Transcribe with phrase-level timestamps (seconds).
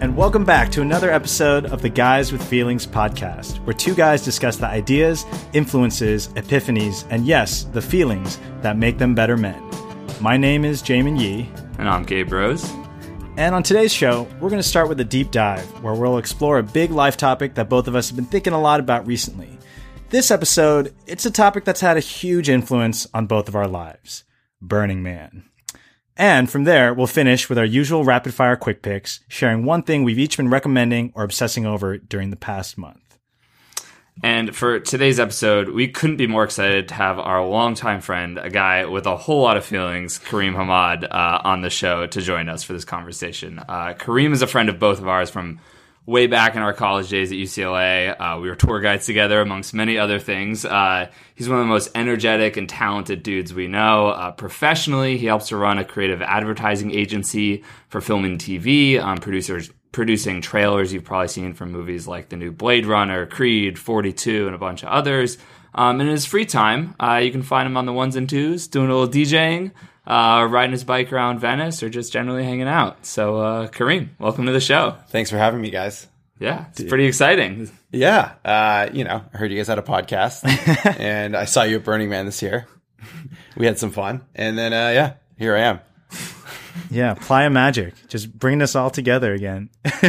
[0.00, 4.24] and welcome back to another episode of the Guys with Feelings podcast, where two guys
[4.24, 9.62] discuss the ideas, influences, epiphanies, and yes, the feelings that make them better men.
[10.18, 11.50] My name is Jamin Yee.
[11.78, 12.64] And I'm Gabe Rose.
[13.36, 16.58] And on today's show, we're going to start with a deep dive where we'll explore
[16.58, 19.58] a big life topic that both of us have been thinking a lot about recently.
[20.08, 24.24] This episode, it's a topic that's had a huge influence on both of our lives
[24.62, 25.49] Burning Man.
[26.20, 30.04] And from there, we'll finish with our usual rapid fire quick picks, sharing one thing
[30.04, 33.18] we've each been recommending or obsessing over during the past month.
[34.22, 38.50] And for today's episode, we couldn't be more excited to have our longtime friend, a
[38.50, 42.50] guy with a whole lot of feelings, Kareem Hamad, uh, on the show to join
[42.50, 43.58] us for this conversation.
[43.58, 45.58] Uh, Kareem is a friend of both of ours from
[46.06, 48.16] way back in our college days at UCLA.
[48.18, 50.64] Uh, we were tour guides together, amongst many other things.
[50.64, 54.08] Uh, he's one of the most energetic and talented dudes we know.
[54.08, 59.18] Uh, professionally, he helps to run a creative advertising agency for film and TV, um,
[59.18, 64.46] producers producing trailers you've probably seen from movies like the new Blade Runner, Creed, 42,
[64.46, 65.36] and a bunch of others.
[65.74, 68.68] Um, in his free time, uh, you can find him on the ones and twos,
[68.68, 69.72] doing a little DJing,
[70.06, 73.04] uh, riding his bike around Venice, or just generally hanging out.
[73.06, 74.96] So, uh, Kareem, welcome to the show.
[75.08, 76.06] Thanks for having me, guys.
[76.38, 77.70] Yeah, it's pretty exciting.
[77.92, 80.42] Yeah, uh, you know, I heard you guys had a podcast,
[80.98, 82.66] and I saw you at Burning Man this year.
[83.56, 85.80] we had some fun, and then uh, yeah, here I am.
[86.88, 89.70] Yeah, Playa Magic, just bringing us all together again.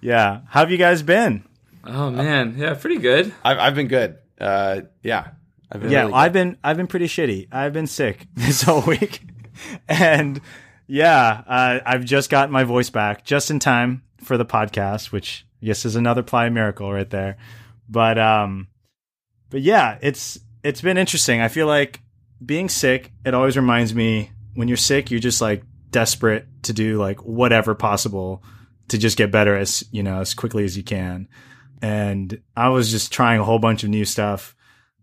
[0.00, 1.44] yeah, how have you guys been?
[1.84, 3.32] Oh man, yeah, pretty good.
[3.44, 4.18] I've, I've been good.
[4.40, 5.28] Uh, yeah,
[5.70, 7.48] I've been yeah, really I've been I've been pretty shitty.
[7.52, 9.20] I've been sick this whole week,
[9.88, 10.40] and
[10.86, 15.46] yeah, uh, I've just gotten my voice back just in time for the podcast, which
[15.60, 17.36] yes is another playa miracle right there.
[17.88, 18.68] But um,
[19.50, 21.40] but yeah, it's it's been interesting.
[21.40, 22.00] I feel like
[22.44, 23.12] being sick.
[23.24, 27.74] It always reminds me when you're sick, you're just like desperate to do like whatever
[27.74, 28.42] possible
[28.88, 31.28] to just get better as you know as quickly as you can.
[31.82, 34.55] And I was just trying a whole bunch of new stuff.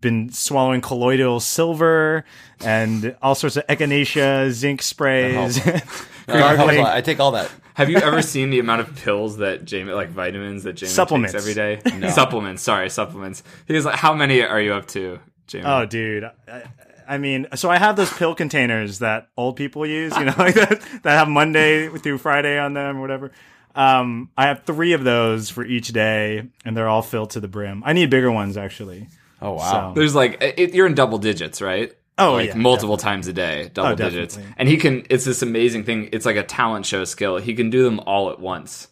[0.04, 2.26] Been swallowing colloidal silver
[2.60, 5.58] and all sorts of echinacea, zinc sprays.
[6.28, 7.50] I take all that.
[7.72, 11.32] Have you ever seen the amount of pills that Jamie, like vitamins that Jamie supplements
[11.32, 11.80] takes every day?
[11.98, 12.10] No.
[12.10, 12.62] supplements.
[12.62, 13.42] Sorry, supplements.
[13.66, 15.64] He's like, how many are you up to, Jamie?
[15.66, 16.24] Oh, dude.
[16.46, 16.64] I,
[17.08, 20.54] I mean, so I have those pill containers that old people use, you know, like
[20.56, 23.32] that, that have Monday through Friday on them or whatever.
[23.74, 27.48] Um, I have three of those for each day, and they're all filled to the
[27.48, 27.82] brim.
[27.86, 29.08] I need bigger ones, actually.
[29.44, 29.92] Oh wow!
[29.94, 30.00] So.
[30.00, 31.92] There's like it, you're in double digits, right?
[32.18, 33.10] Oh like yeah, multiple definitely.
[33.16, 34.54] times a day, double Oh, digits, definitely.
[34.58, 35.06] and he can.
[35.10, 36.08] It's this amazing thing.
[36.12, 37.36] It's like a talent show skill.
[37.38, 38.88] He can do them all at once.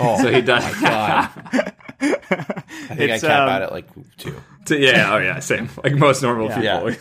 [0.00, 0.62] Oh, So he does.
[0.80, 1.30] God.
[2.00, 3.86] I think It's, I cap um, out at like
[4.18, 4.34] two.
[4.66, 5.12] To- yeah.
[5.14, 5.38] Oh yeah.
[5.40, 5.68] Same.
[5.82, 6.56] Like most normal Yeah.
[6.80, 6.90] people.
[6.92, 6.96] Yeah.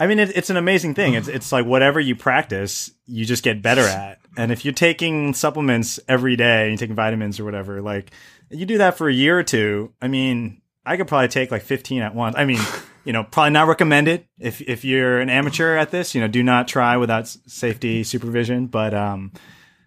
[0.00, 1.14] I mean, it, it's an amazing thing.
[1.14, 4.18] It's it's like whatever you practice, you just get better at.
[4.36, 8.10] And if you're taking supplements every day, you're taking vitamins or whatever, like
[8.50, 9.92] you do that for a year or two.
[10.00, 12.34] I mean, I could probably take like 15 at once.
[12.36, 12.60] I mean,
[13.04, 16.14] you know, probably not recommended if if you're an amateur at this.
[16.14, 18.66] You know, do not try without safety supervision.
[18.66, 19.32] But um,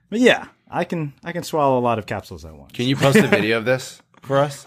[0.10, 2.72] but yeah, I can I can swallow a lot of capsules at once.
[2.74, 4.66] Can you post a video of this for us?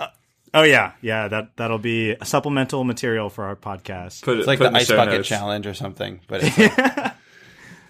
[0.54, 1.28] Oh yeah, yeah.
[1.28, 4.70] That that'll be a supplemental material for our podcast Put it It's like put the
[4.70, 5.28] in ice bucket notes.
[5.28, 7.14] challenge or something, but it's like,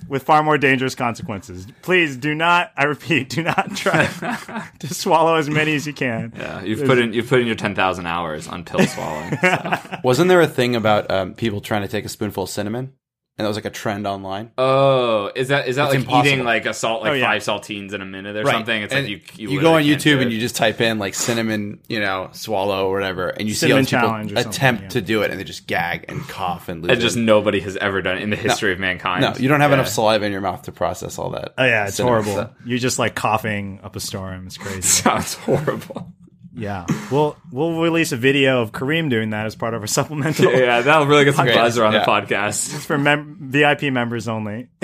[0.07, 1.67] with far more dangerous consequences.
[1.83, 2.73] Please do not.
[2.77, 4.07] I repeat, do not try
[4.79, 6.33] to swallow as many as you can.
[6.37, 9.39] Yeah, you've put in you've put in your ten thousand hours on pill swallowing.
[9.39, 9.81] so.
[10.05, 12.93] wasn't there a thing about um, people trying to take a spoonful of cinnamon,
[13.39, 14.51] and that was like a trend online?
[14.59, 16.27] Oh, is that is that It's like impossible.
[16.33, 17.25] eating like a salt like Oh, yeah.
[17.27, 18.53] five saltines in a minute or Right.
[18.53, 18.83] something?
[18.83, 20.57] It's And like you you, you go on literally can't do YouTube and you just
[20.57, 24.09] type in like cinnamon, you know, swallow or whatever, and you Cinnamon see all these
[24.11, 24.89] challenge or people attempt yeah.
[24.89, 26.91] to do it, and they just gag and cough and lose.
[26.93, 29.23] and just nobody has ever done it in the history of mankind.
[29.23, 29.75] no, you don't have Yeah.
[29.77, 31.55] enough saliva in your mouth to process all that.
[31.57, 32.25] Oh yeah, it's cinnamon.
[32.25, 32.43] horrible.
[32.43, 34.47] So- You're just like coughing up a storm.
[34.49, 34.81] It's crazy.
[34.83, 36.13] Sounds horrible.
[36.59, 40.53] Yeah, we'll we'll release a video of Kareem doing that as part of our supplemental.
[40.59, 42.01] Yeah, that'll really get some buzz around Yeah.
[42.05, 42.75] the podcast.
[42.75, 44.69] It's for mem- VIP members only.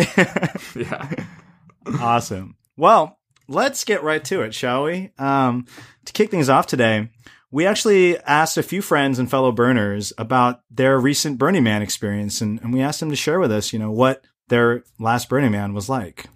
[0.77, 1.11] Yeah.
[2.01, 2.57] awesome.
[2.77, 3.19] Well,
[3.49, 5.11] let's get right to it, shall we?
[5.19, 5.67] Um,
[6.07, 7.11] to kick things off today,
[7.51, 12.41] we actually asked a few friends and fellow burners about their recent Burning Man experience,
[12.41, 15.53] and, and we asked them to share with us, you know, what their last Burning
[15.53, 16.27] Man was like.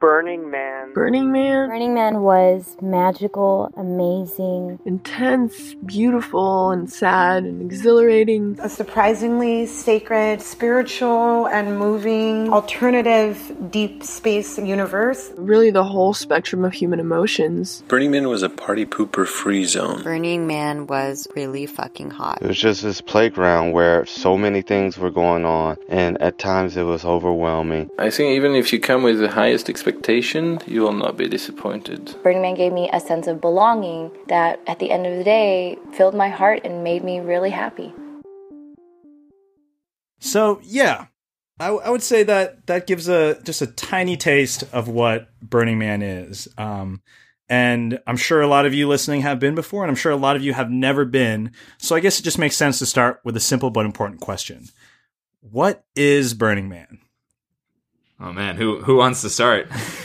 [0.00, 0.92] Burning Man.
[0.92, 4.78] Burning Man, Burning Man was magical, amazing.
[4.84, 8.56] intense, beautiful, and sad and exhilarating.
[8.62, 15.32] a surprisingly sacred, spiritual, and moving alternative deep space universe.
[15.36, 17.82] Really, the whole spectrum of human emotions.
[17.88, 20.02] Burning Man was a party pooper free zone.
[20.04, 22.38] Burning Man was really fucking hot.
[22.40, 26.76] It was just this playground where so many things were going on, and at times
[26.76, 27.90] it was overwhelming.
[27.98, 31.28] I think even if you come with the highest expectations, expectation, you will not be
[31.28, 32.14] disappointed.
[32.22, 35.78] Burning Man gave me a sense of belonging that at the end of the day
[35.92, 37.92] filled my heart and made me really happy.
[40.20, 41.06] So yeah,
[41.58, 45.78] I, I would say that that gives a just a tiny taste of what Burning
[45.78, 46.48] Man is.
[46.58, 47.00] Um,
[47.48, 50.16] and I'm sure a lot of you listening have been before, and I'm sure a
[50.16, 51.52] lot of you have never been.
[51.78, 54.66] So I guess it just makes sense to start with a simple but important question:
[55.40, 56.98] What is Burning Man?
[58.20, 59.68] Oh man, who who wants to start?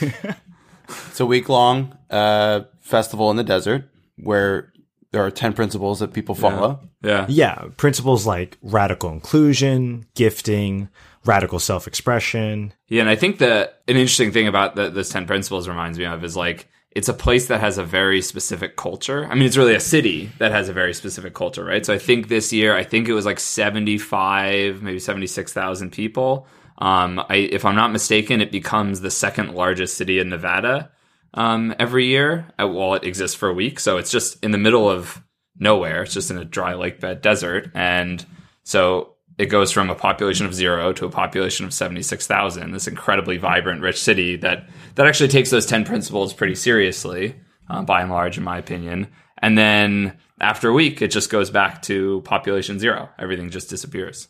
[0.88, 4.72] it's a week long uh, festival in the desert where
[5.14, 6.80] there are 10 principles that people follow.
[7.02, 7.26] Yeah.
[7.28, 7.66] Yeah.
[7.76, 10.88] Principles like radical inclusion, gifting,
[11.24, 12.74] radical self expression.
[12.88, 13.02] Yeah.
[13.02, 16.24] And I think that an interesting thing about the, those 10 principles reminds me of
[16.24, 19.26] is like, it's a place that has a very specific culture.
[19.26, 21.84] I mean, it's really a city that has a very specific culture, right?
[21.86, 26.46] So I think this year, I think it was like 75, maybe 76,000 people.
[26.78, 30.90] Um, I, if I'm not mistaken, it becomes the second largest city in Nevada
[31.32, 32.52] um, every year.
[32.60, 35.22] Uh, well, it exists for a week, so it's just in the middle of
[35.58, 36.02] nowhere.
[36.02, 38.24] It's just in a dry lake bed desert, and
[38.64, 42.72] so it goes from a population of zero to a population of seventy six thousand.
[42.72, 47.36] This incredibly vibrant, rich city that that actually takes those ten principles pretty seriously,
[47.68, 49.08] uh, by and large, in my opinion.
[49.38, 53.10] And then after a week, it just goes back to population zero.
[53.18, 54.28] Everything just disappears.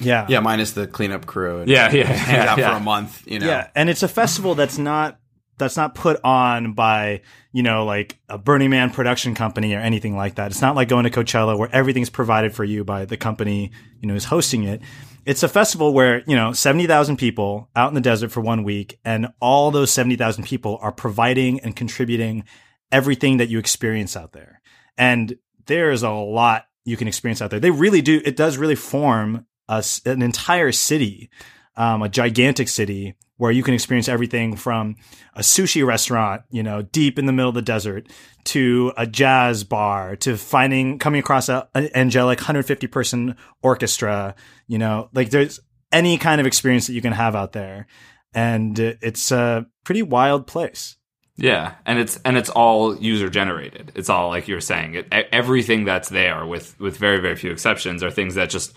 [0.00, 1.64] Yeah, yeah, minus the cleanup crew.
[1.66, 2.70] yeah, yeah, hang yeah, out yeah.
[2.70, 3.22] for a month.
[3.26, 5.18] You know, Yeah, and it's a festival that's not
[5.58, 7.20] that's not put on by
[7.52, 10.50] you know like a Burning Man production company or anything like that.
[10.50, 13.70] It's not like going to Coachella where everything's provided for you by the company
[14.00, 14.80] you know who's hosting it.
[15.26, 18.64] It's a festival where you know seventy thousand people out in the desert for one
[18.64, 22.44] week, and all those seventy thousand people are providing and contributing
[22.90, 24.60] everything that you experience out there.
[24.98, 25.36] And
[25.66, 27.60] there is a lot you can experience out there.
[27.60, 28.20] They really do.
[28.24, 31.30] It does really form a, an entire city,
[31.76, 34.96] um, a gigantic city where you can experience everything from
[35.34, 38.06] a sushi restaurant, you know, deep in the middle of the desert
[38.44, 44.34] to a jazz bar to finding, coming across a, an angelic 150 person orchestra,
[44.66, 47.86] you know, like there's any kind of experience that you can have out there.
[48.34, 50.96] And it's a pretty wild place.
[51.36, 53.92] Yeah, and it's and it's all user generated.
[53.94, 54.94] It's all like you're saying.
[54.94, 58.76] It, everything that's there, with with very very few exceptions, are things that just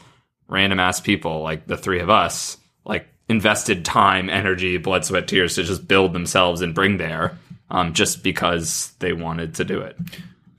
[0.54, 5.56] random ass people like the three of us like invested time, energy, blood, sweat, tears
[5.56, 7.38] to just build themselves and bring there,
[7.72, 9.98] um, just because they wanted to do it.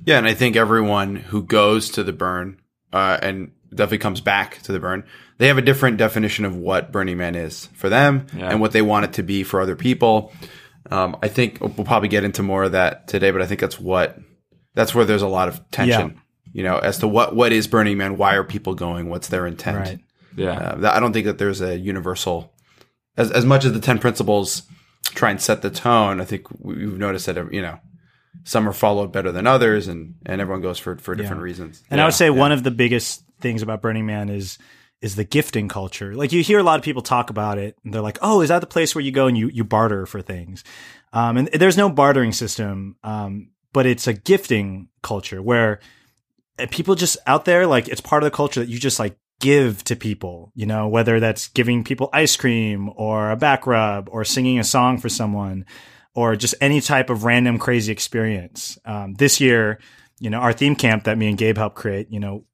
[0.04, 2.60] Yeah, and I think everyone who goes to the burn
[2.92, 5.04] uh, and definitely comes back to the burn,
[5.38, 8.50] they have a different definition of what Burning Man is for them Yeah.
[8.50, 10.32] and what they want it to be for other people.
[10.90, 13.80] Um, I think we'll probably get into more of that today, but I think that's
[13.80, 14.18] what
[14.74, 16.20] that's where there's a lot of tension,
[16.54, 19.46] you know, as to what what is Burning Man, why are people going, what's their
[19.46, 19.76] intent.
[19.78, 19.98] Right.
[20.36, 20.52] Yeah.
[20.52, 22.54] Uh, that, I don't think that there's a universal,
[23.18, 24.62] as as much as the ten principles
[25.14, 26.20] try and set the tone.
[26.20, 27.78] I think we- we've noticed that you know
[28.44, 31.44] some are followed better than others, and and everyone goes for for different Yeah.
[31.50, 31.82] reasons.
[31.90, 34.58] And I would say one of the biggest things about Burning Man is
[35.00, 36.14] is the gifting culture.
[36.14, 38.48] Like you hear a lot of people talk about it, and they're like, "Oh, is
[38.48, 40.64] that the place where you go and you you barter for things?"
[41.12, 45.80] Um, and there's no bartering system, um, but it's a gifting culture where
[46.58, 49.16] uh, people just out there like it's part of the culture that you just like
[49.40, 50.52] give to people.
[50.54, 54.64] You know, whether that's giving people ice cream or a back rub or singing a
[54.64, 55.66] song for someone
[56.14, 58.78] or just any type of random crazy experience.
[58.84, 59.80] Um, this year,
[60.20, 62.44] you know, our theme camp that me and Gabe helped create, you know,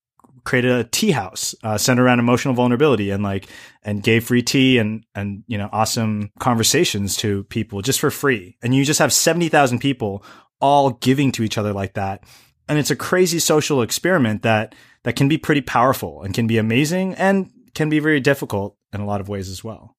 [0.45, 3.47] created a tea house uh, centered around emotional vulnerability and like
[3.83, 8.57] and gave free tea and and you know awesome conversations to people just for free.
[8.63, 10.25] And you just have seventy thousand people
[10.61, 12.25] all giving to each other like that,
[12.71, 16.57] and it's a crazy social experiment that that can be pretty powerful and can be
[16.57, 19.97] amazing and can be very difficult in a lot of ways as well.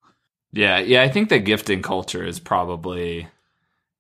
[0.53, 3.27] Yeah, yeah, I think the gifting culture is probably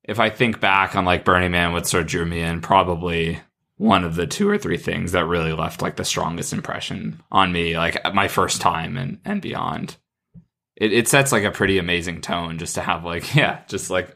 [0.05, 3.41] if I think back on like Burning Man what sort of drew me in, probably
[3.75, 7.51] one of the two or three things that really left like the strongest impression on
[7.51, 9.97] me, like my first time and and beyond.
[10.77, 14.15] It it sets like a pretty amazing tone just to have like yeah, just like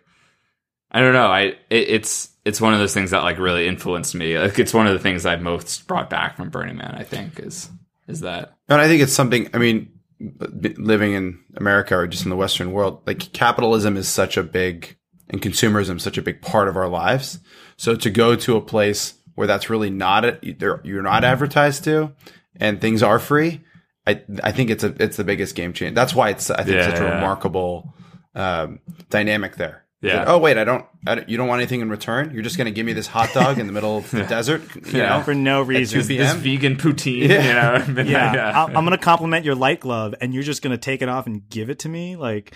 [0.96, 4.16] I don't know, I it, it's it's one of those things that like really influenced
[4.16, 4.40] me.
[4.40, 6.96] Like it's one of the things I've most brought back from Burning Man.
[6.98, 7.70] I think is
[8.08, 9.50] is that And I think it's something.
[9.54, 14.38] I mean, living in America or just in the Western world, like capitalism is such
[14.38, 14.96] a big
[15.30, 17.40] and consumerism such a big part of our lives.
[17.76, 22.14] So to go to a place where that's really not it, you're not advertised to,
[22.56, 23.66] and things are free.
[24.08, 25.94] I I think it's a it's the biggest game change.
[25.94, 27.94] That's why it's I think Yeah, such a remarkable
[28.34, 29.85] um, dynamic there.
[30.06, 30.18] Yeah.
[30.18, 31.28] That, oh wait, I don't, I don't.
[31.30, 32.32] You don't want anything in return.
[32.34, 34.62] You're just going to give me this hot dog in the middle of the desert,
[34.76, 35.18] you Yeah.
[35.18, 36.02] know, For no at reason.
[36.02, 37.44] 2 this vegan poutine, Yeah.
[37.78, 37.94] you know.
[37.94, 40.78] midnight, yeah, I- I'm going to compliment your light glove, and you're just going to
[40.78, 42.16] take it off and give it to me.
[42.16, 42.54] Like,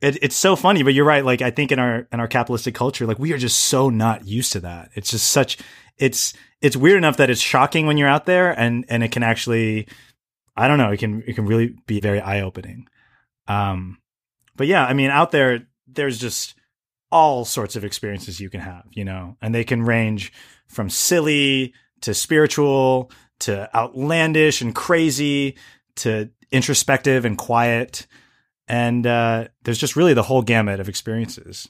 [0.00, 1.24] it, it's so funny, but you're right.
[1.24, 4.26] Like I think in our in our capitalistic culture, like we are just so not
[4.26, 4.90] used to that.
[4.94, 5.58] It's just such
[5.98, 6.32] it's
[6.62, 9.86] it's weird enough that it's shocking when you're out there, and and it can actually,
[10.56, 12.88] I don't know, it can it can really be very eye opening.
[13.46, 13.98] Um,
[14.56, 16.54] but yeah, I mean, out there, there's just
[17.12, 20.32] all sorts of experiences you can have, you know, and they can range
[20.68, 25.56] from silly to spiritual to outlandish and crazy
[25.96, 28.06] to introspective and quiet.
[28.68, 31.68] And uh, there's just really the whole gamut of experiences.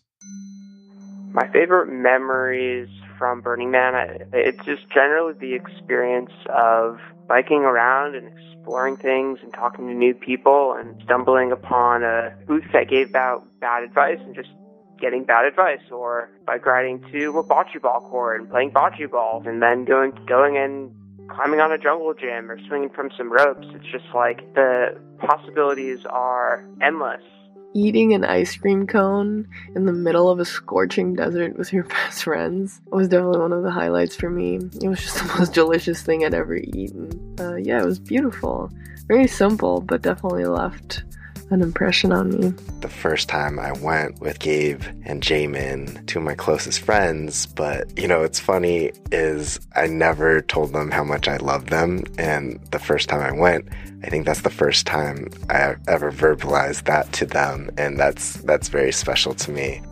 [1.32, 8.26] My favorite memories from Burning Man, it's just generally the experience of biking around and
[8.36, 13.46] exploring things and talking to new people and stumbling upon a booth that gave out
[13.60, 14.50] bad advice and just
[15.00, 19.44] getting bad advice or by riding to a bocce ball court and playing bocce balls
[19.46, 20.94] and then going going and
[21.28, 23.66] climbing on a jungle gym or swinging from some ropes.
[23.74, 27.22] It's just like the possibilities are endless.
[27.72, 32.24] Eating an ice cream cone in the middle of a scorching desert with your best
[32.24, 34.58] friends was definitely one of the highlights for me.
[34.82, 37.36] It was just the most delicious thing I'd ever eaten.
[37.38, 38.70] Uh, yeah, it was beautiful.
[39.06, 41.04] Very simple, but definitely left
[41.50, 42.54] an impression on me.
[42.80, 47.98] The first time I went with Gabe and Jamin, two of my closest friends, but
[47.98, 52.04] you know, it's funny is I never told them how much I love them.
[52.18, 53.68] And the first time I went,
[54.02, 57.70] I think that's the first time I ever verbalized that to them.
[57.76, 59.82] And that's, that's very special to me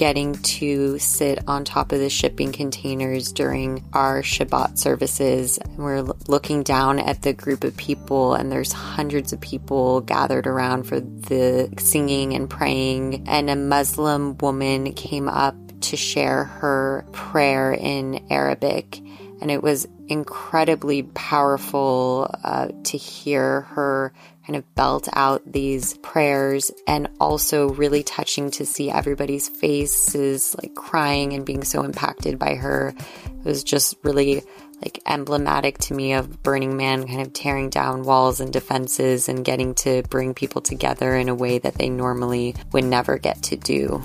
[0.00, 5.58] getting to sit on top of the shipping containers during our Shabbat services.
[5.76, 10.84] We're looking down at the group of people, and there's hundreds of people gathered around
[10.84, 13.28] for the singing and praying.
[13.28, 19.00] And a Muslim woman came up to share her prayer in Arabic.
[19.42, 24.14] And it was incredibly powerful uh, to hear her
[24.50, 30.74] kind of belt out these prayers and also really touching to see everybody's faces like
[30.74, 32.92] crying and being so impacted by her.
[33.26, 34.42] It was just really
[34.82, 39.44] like emblematic to me of Burning Man kind of tearing down walls and defenses and
[39.44, 43.56] getting to bring people together in a way that they normally would never get to
[43.56, 44.02] do.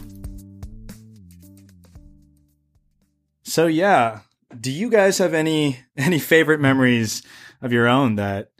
[3.41, 4.19] So yeah,
[4.55, 7.23] do you guys have any any favorite memories
[7.63, 8.51] of your own that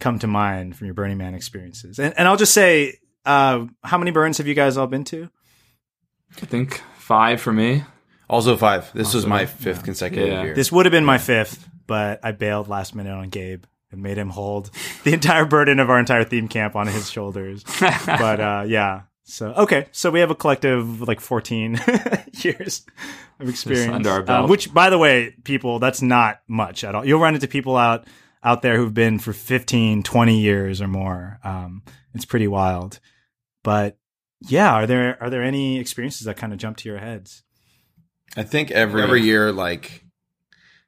[0.00, 1.98] come to mind from your Burning Man experiences?
[1.98, 5.30] And, and I'll just say, uh, how many burns have you guys all been to?
[6.42, 7.84] I think five for me.
[8.28, 8.90] Also five.
[8.92, 9.84] This also, was my fifth yeah.
[9.84, 10.42] consecutive yeah.
[10.42, 10.54] year.
[10.54, 14.16] This would have been my fifth, but I bailed last minute on Gabe and made
[14.16, 14.70] him hold
[15.04, 17.64] the entire burden of our entire theme camp on his shoulders.
[17.80, 21.80] but uh, yeah, so okay, so we have a collective like 14
[22.32, 22.84] years
[23.38, 24.44] of experience under our belt.
[24.44, 27.04] Um, which, by the way, people, that's not much at all.
[27.04, 28.06] You'll run into people out
[28.42, 31.38] out there who've been for 15, 20 years or more.
[31.44, 31.82] Um,
[32.14, 33.00] it's pretty wild.
[33.62, 33.98] But
[34.48, 37.42] yeah, are there are there any experiences that kind of jump to your heads?
[38.36, 40.04] I think every every year, like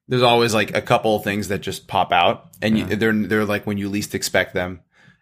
[0.09, 2.89] there's always like a couple of things that just pop out, and yeah.
[2.89, 4.81] you, they're they're like when you least expect them.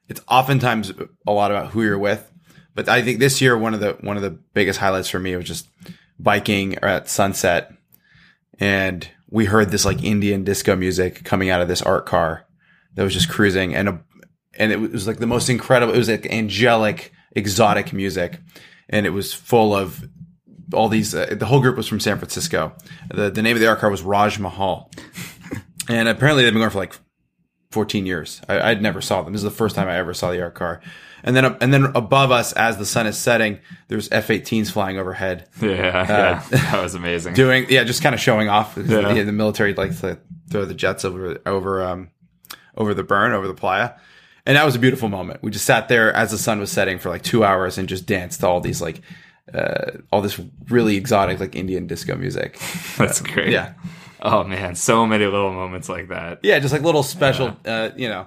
[0.08, 0.92] It's oftentimes
[1.26, 2.30] a lot about who you're with,
[2.74, 5.34] but I think this year one of the one of the biggest highlights for me
[5.34, 5.68] was just
[6.18, 7.72] biking at sunset,
[8.58, 12.46] and we heard this like Indian disco music coming out of this art car
[12.94, 14.00] that was just cruising and a,
[14.58, 15.94] and it was like the most incredible.
[15.94, 18.40] It was like angelic, exotic music,
[18.88, 20.08] and it was full of
[20.74, 21.14] all these.
[21.14, 22.74] Uh, the whole group was from San Francisco.
[23.12, 24.90] The the name of the art car was Raj Mahal,
[25.88, 26.96] and apparently they've been going for like
[27.70, 28.40] 14 years.
[28.48, 29.32] I, would never saw them.
[29.32, 30.80] This is the first time I ever saw the art car.
[31.22, 35.48] And then, and then above us, as the sun is setting, there's F-18s flying overhead.
[35.60, 37.34] Yeah, uh, yeah, that was amazing.
[37.34, 38.76] Doing, yeah, just kind of showing off.
[38.76, 39.12] Yeah.
[39.12, 40.18] The, the military likes to
[40.50, 42.10] throw the jets over, over, um,
[42.76, 43.92] over the burn, over the playa.
[44.46, 45.42] And that was a beautiful moment.
[45.42, 48.06] We just sat there as the sun was setting for like two hours and just
[48.06, 49.02] danced to all these like,
[49.52, 52.58] uh, all this really exotic like Indian disco music.
[52.96, 53.50] That's great.
[53.50, 53.74] Yeah.
[54.22, 56.40] Oh man, so many little moments like that.
[56.42, 57.74] Yeah, just like little special, yeah.
[57.74, 58.26] uh, you know.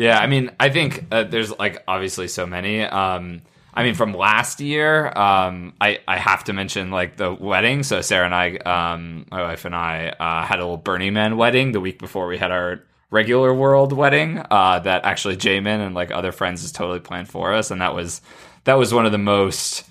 [0.00, 2.80] Yeah, I mean, I think uh, there's like obviously so many.
[2.80, 3.42] Um,
[3.74, 7.82] I mean, from last year, um, I I have to mention like the wedding.
[7.82, 11.36] So Sarah and I, um, my wife and I, uh, had a little Burning Man
[11.36, 14.42] wedding the week before we had our regular world wedding.
[14.50, 17.94] Uh, that actually Jamin and like other friends has totally planned for us, and that
[17.94, 18.22] was
[18.64, 19.84] that was one of the most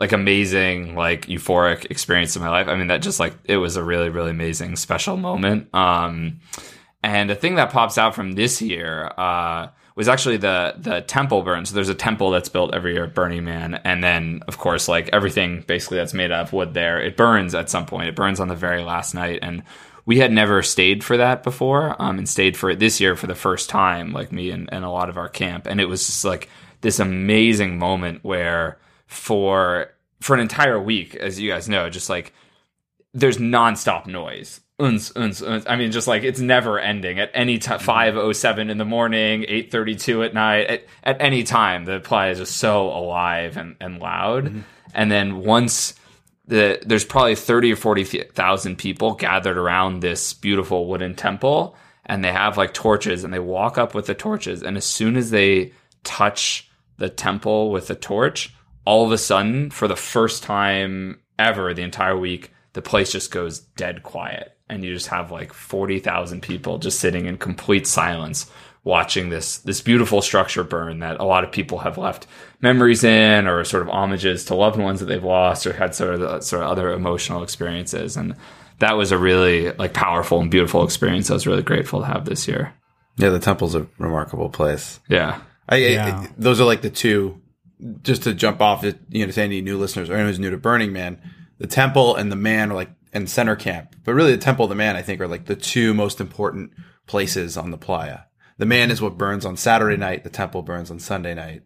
[0.00, 2.66] like amazing, like euphoric experience in my life.
[2.66, 5.68] I mean, that just like it was a really, really amazing, special moment.
[5.74, 6.40] Um,
[7.02, 11.42] and the thing that pops out from this year uh, was actually the the temple
[11.42, 11.64] burn.
[11.64, 14.88] So there's a temple that's built every year at Burning Man, and then of course,
[14.88, 18.08] like everything basically that's made out of wood there, it burns at some point.
[18.08, 19.62] It burns on the very last night, and
[20.06, 23.26] we had never stayed for that before, um, and stayed for it this year for
[23.26, 26.04] the first time, like me and, and a lot of our camp, and it was
[26.04, 26.48] just like
[26.80, 32.32] this amazing moment where for for an entire week, as you guys know, just like
[33.12, 34.60] there's nonstop noise.
[34.80, 35.64] Uns, uns, uns.
[35.66, 37.80] I mean, just like it's never ending at any time.
[37.80, 38.18] Mm-hmm.
[38.18, 40.66] Oh seven in the morning, eight thirty two at night.
[40.66, 44.46] At, at any time, the playa is just so alive and, and loud.
[44.46, 44.60] Mm-hmm.
[44.94, 45.94] And then once
[46.46, 52.24] the there's probably thirty or forty thousand people gathered around this beautiful wooden temple, and
[52.24, 55.30] they have like torches, and they walk up with the torches, and as soon as
[55.30, 55.72] they
[56.04, 58.54] touch the temple with the torch,
[58.86, 63.30] all of a sudden, for the first time ever, the entire week, the place just
[63.30, 64.56] goes dead quiet.
[64.70, 68.50] And you just have like 40,000 people just sitting in complete silence
[68.82, 72.26] watching this this beautiful structure burn that a lot of people have left
[72.62, 76.14] memories in or sort of homages to loved ones that they've lost or had sort
[76.14, 78.34] of the, sort of other emotional experiences and
[78.78, 82.24] that was a really like powerful and beautiful experience I was really grateful to have
[82.24, 82.72] this year.
[83.18, 84.98] Yeah, the temple's a remarkable place.
[85.10, 85.40] Yeah.
[85.68, 86.20] I, Yeah.
[86.22, 87.38] I- those are like the two.
[88.02, 90.50] Just to jump off, it, you know, to any new listeners or anyone who's new
[90.50, 91.20] to Burning Man,
[91.58, 94.70] the temple and the man are like and center camp, but really the temple and
[94.72, 96.72] the man I think are like the two most important
[97.06, 98.20] places on the playa.
[98.58, 100.22] The man is what burns on Saturday night.
[100.22, 101.62] The temple burns on Sunday night.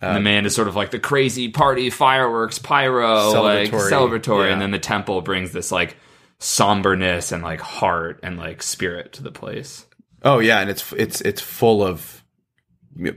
[0.00, 4.46] And the man is sort of like the crazy party fireworks pyro like Celebratory, celebratory
[4.46, 4.52] yeah.
[4.52, 5.96] and then the temple brings this like
[6.38, 9.86] somberness and like heart and like spirit to the place.
[10.22, 12.22] Oh yeah, and it's it's it's full of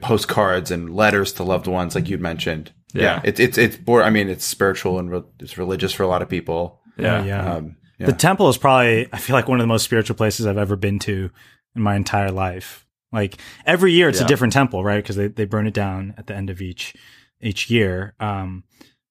[0.02, 2.72] postcards and letters to loved ones, like you'd mentioned.
[2.94, 3.22] Yeah.
[3.24, 3.78] it's it's it's.
[3.88, 6.79] I mean, it's spiritual and re- it's religious for a lot of people.
[7.02, 7.24] Yeah.
[7.24, 7.54] yeah.
[7.54, 8.06] Um, yeah.
[8.08, 10.76] The temple is probably, I feel like, one of the most spiritual places I've ever
[10.76, 11.30] been to
[11.76, 12.86] in my entire life.
[13.12, 14.26] Like every year, it's Yeah.
[14.26, 15.02] a different temple, right?
[15.04, 16.94] Because they, they burn it down at the end of each
[17.42, 18.14] each year.
[18.20, 18.64] Um,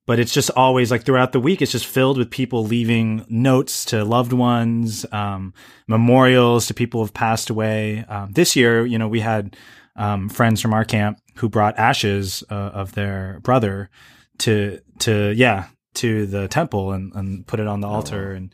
[0.07, 3.85] but it's just always like throughout the week, it's just filled with people leaving notes
[3.87, 5.53] to loved ones, um,
[5.87, 8.05] memorials to people who've passed away.
[8.09, 9.57] Um, this year, you know, we had
[9.97, 13.91] um, friends from our camp who brought ashes uh, of their brother
[14.39, 15.67] to to yeah
[15.99, 18.33] to the temple and, and put it on the altar.
[18.33, 18.51] and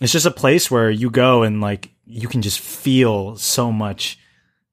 [0.00, 4.18] it's just a place where you go and like you can just feel so much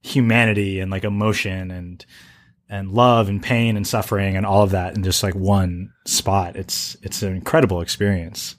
[0.02, 2.06] humanity and like emotion and
[2.70, 6.56] and love and pain and suffering and all of that in just like one spot.
[6.56, 8.56] It's it's an incredible experience.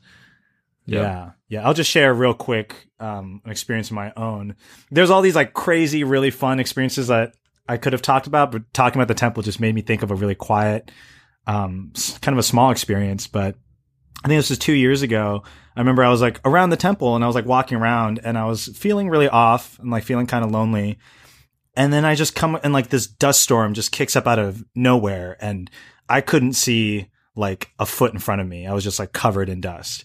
[0.86, 1.00] Yeah.
[1.00, 1.30] yeah.
[1.48, 1.66] Yeah.
[1.66, 4.56] I'll just share real quick um an experience of my own.
[4.90, 7.34] There's all these like crazy really fun experiences that
[7.68, 10.12] i could have talked about but talking about the temple just made me think of
[10.12, 10.90] a really quiet
[11.46, 13.56] um kind of a small experience but
[14.24, 15.44] I think this was two years ago.
[15.76, 18.36] I remember I was like around the temple and I was like walking around and
[18.36, 20.98] I was feeling really off and like feeling kind of lonely.
[21.76, 24.64] And then I just come and like this dust storm just kicks up out of
[24.74, 25.70] nowhere and
[26.08, 28.66] I couldn't see like a foot in front of me.
[28.66, 30.04] I was just like covered in dust.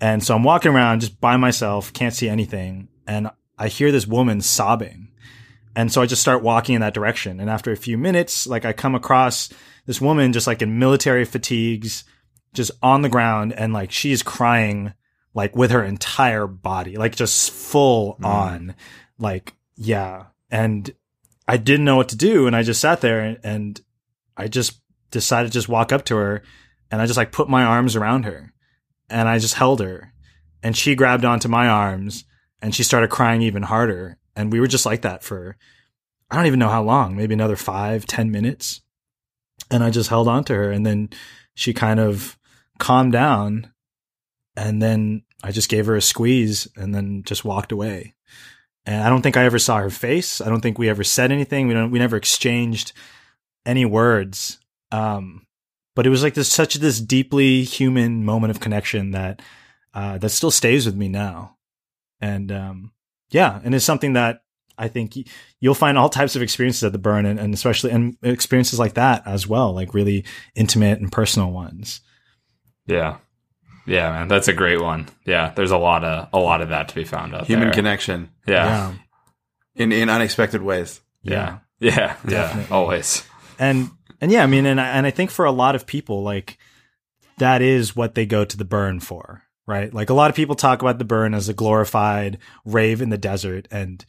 [0.00, 2.88] And so I'm walking around just by myself, can't see anything.
[3.06, 5.12] And I hear this woman sobbing.
[5.76, 7.38] And so I just start walking in that direction.
[7.38, 9.50] And after a few minutes, like I come across
[9.90, 12.04] this woman just like in military fatigues,
[12.54, 14.94] just on the ground and like she's crying
[15.34, 18.24] like with her entire body, like just full mm.
[18.24, 18.76] on,
[19.18, 20.26] like, yeah.
[20.48, 20.88] And
[21.48, 22.46] I didn't know what to do.
[22.46, 23.80] And I just sat there and, and
[24.36, 26.44] I just decided to just walk up to her
[26.92, 28.52] and I just like put my arms around her
[29.08, 30.12] and I just held her
[30.62, 32.22] and she grabbed onto my arms
[32.62, 34.18] and she started crying even harder.
[34.36, 35.56] And we were just like that for,
[36.30, 38.82] I don't even know how long, maybe another five, ten minutes.
[39.70, 41.10] And I just held on to her and then
[41.54, 42.38] she kind of
[42.78, 43.72] calmed down
[44.56, 48.14] and then I just gave her a squeeze and then just walked away.
[48.86, 50.40] And I don't think I ever saw her face.
[50.40, 51.68] I don't think we ever said anything.
[51.68, 52.92] We don't we never exchanged
[53.64, 54.58] any words.
[54.90, 55.46] Um
[55.94, 59.42] but it was like this such this deeply human moment of connection that
[59.94, 61.56] uh that still stays with me now.
[62.20, 62.92] And um
[63.30, 64.42] yeah, and it's something that
[64.80, 65.16] I think
[65.60, 68.94] you'll find all types of experiences at the burn and, and especially and experiences like
[68.94, 72.00] that as well, like really intimate and personal ones.
[72.86, 73.18] Yeah.
[73.86, 75.08] Yeah, man, that's a great one.
[75.24, 77.74] Yeah, there's a lot of a lot of that to be found out Human there.
[77.74, 78.30] connection.
[78.46, 78.94] Yeah.
[79.74, 81.00] In in unexpected ways.
[81.22, 81.58] Yeah.
[81.80, 82.16] Yeah.
[82.24, 82.30] Yeah.
[82.30, 82.74] Definitely.
[82.76, 83.24] Always.
[83.58, 83.90] and
[84.20, 86.58] and yeah, I mean, and I, and I think for a lot of people, like
[87.38, 89.92] that is what they go to the burn for, right?
[89.92, 93.18] Like a lot of people talk about the burn as a glorified rave in the
[93.18, 94.04] desert, and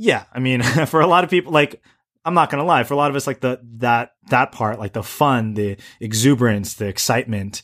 [0.00, 1.82] yeah, I mean, for a lot of people, like
[2.24, 4.94] I'm not gonna lie, for a lot of us, like the that that part, like
[4.94, 7.60] the fun, the exuberance, the excitement,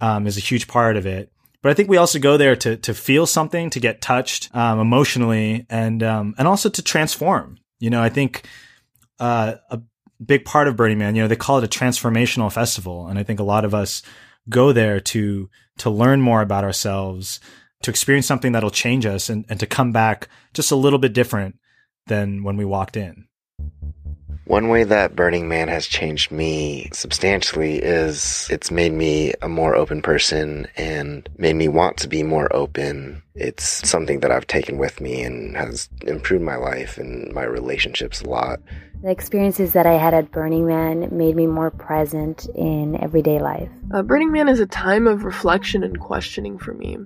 [0.00, 1.32] um, is a huge part of it.
[1.62, 4.80] But I think we also go there to to feel something, to get touched um,
[4.80, 7.58] emotionally, and um, and also to transform.
[7.78, 8.48] You know, I think
[9.20, 9.80] uh, a
[10.24, 11.14] big part of Burning Man.
[11.14, 14.02] You know, they call it a transformational festival, and I think a lot of us
[14.48, 17.38] go there to to learn more about ourselves,
[17.82, 21.12] to experience something that'll change us, and and to come back just a little bit
[21.12, 21.60] different
[22.06, 23.26] than when we walked in.
[24.46, 29.74] One way that Burning Man has changed me substantially is it's made me a more
[29.74, 33.24] open person and made me want to be more open.
[33.34, 38.22] It's something that I've taken with me and has improved my life and my relationships
[38.22, 38.60] a lot.
[39.02, 43.68] The experiences that I had at Burning Man made me more present in everyday life.
[43.92, 46.98] Uh, Burning Man is a time of reflection and questioning for me.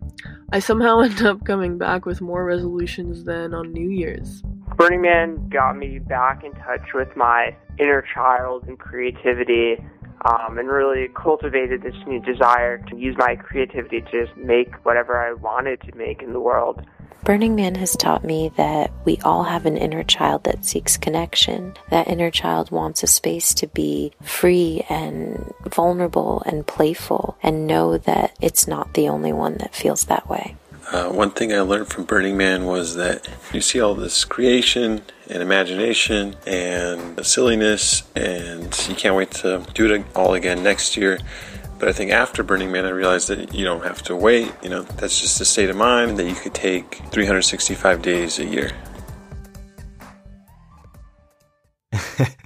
[0.53, 4.43] I somehow end up coming back with more resolutions than on New Year's.
[4.81, 9.77] Burning Man got me back in touch with my inner child and creativity
[10.25, 15.21] um, and really cultivated this new desire to use my creativity to just make whatever
[15.21, 16.83] I wanted to make in the world.
[17.25, 21.75] Burning Man has taught me that we all have an inner child that seeks connection.
[21.91, 27.99] That inner child wants a space to be free and vulnerable and playful and know
[27.99, 30.57] that it's not the only one that feels that way.
[30.93, 35.03] Uh, one thing I learned from Burning Man was that you see all this creation
[35.29, 41.21] and imagination and silliness, and you can't wait to do it all again next year.
[41.79, 44.53] But I think after Burning Man, I realized that you don't have to wait.
[44.65, 48.45] You know, that's just a state of mind that you could take 365 days a
[48.45, 48.73] year.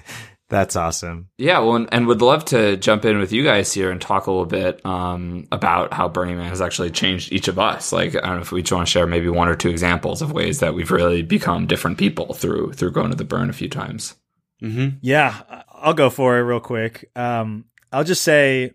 [0.55, 1.31] That's awesome.
[1.37, 4.31] Yeah, well, and would love to jump in with you guys here and talk a
[4.31, 7.93] little bit um, about how Burning Man has actually changed each of us.
[7.93, 10.23] Like, I don't know if we each want to share maybe one or two examples
[10.23, 13.53] of ways that we've really become different people through through going to the burn a
[13.53, 14.14] few times.
[14.62, 14.99] Mm-hmm.
[15.01, 17.11] Yeah, I'll go for it real quick.
[17.17, 18.75] Um, I'll just say,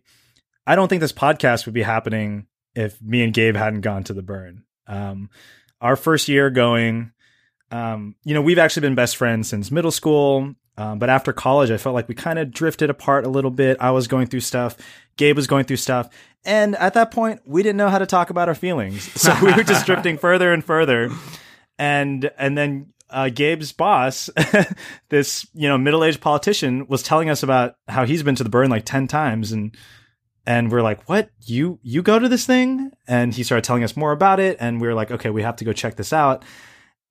[0.67, 4.13] I don't think this podcast would be happening if me and Gabe hadn't gone to
[4.13, 4.65] the burn.
[4.85, 5.29] Um,
[5.79, 7.13] our first year going,
[7.71, 10.55] um, you know, we've actually been best friends since middle school.
[10.79, 13.75] Um, but after college, I felt like we kind of drifted apart a little bit.
[13.81, 14.77] I was going through stuff.
[15.17, 16.09] Gabe was going through stuff.
[16.45, 19.09] And at that point, we didn't know how to talk about our feelings.
[19.19, 21.11] So we were just drifting further and further.
[21.77, 24.29] And, and then, uh, Gabe's boss,
[25.09, 28.69] this, you know, middle-aged politician was telling us about how he's been to the burn
[28.69, 29.51] like 10 times.
[29.51, 29.75] And,
[30.45, 31.29] and we're like, what?
[31.41, 32.91] You, you go to this thing?
[33.05, 34.55] And he started telling us more about it.
[34.61, 36.45] And we were like, okay, we have to go check this out.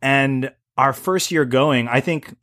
[0.00, 2.34] And our first year going, I think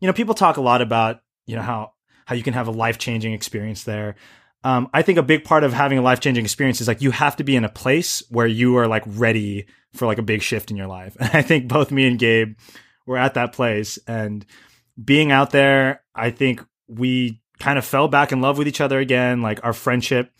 [0.00, 1.92] you know, people talk a lot about, you know, how,
[2.26, 4.16] how you can have a life changing experience there.
[4.64, 7.10] Um, I think a big part of having a life changing experience is like you
[7.10, 10.42] have to be in a place where you are like ready for like a big
[10.42, 11.16] shift in your life.
[11.20, 12.56] And I think both me and Gabe
[13.06, 14.44] were at that place and
[15.02, 18.98] being out there, I think we kind of fell back in love with each other
[18.98, 19.42] again.
[19.42, 20.32] Like our friendship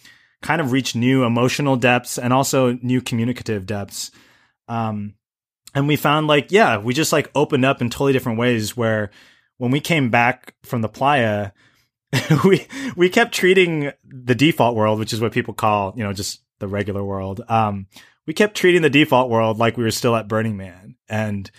[0.42, 4.10] kind of reached new emotional depths and also new communicative depths.
[4.68, 5.14] Um,
[5.74, 9.10] and we found like, yeah, we just like opened up in totally different ways where
[9.58, 11.52] when we came back from the playa,
[12.44, 12.66] we
[12.96, 16.68] we kept treating the default world, which is what people call, you know, just the
[16.68, 17.42] regular world.
[17.48, 17.86] Um,
[18.26, 21.50] we kept treating the default world like we were still at Burning Man, and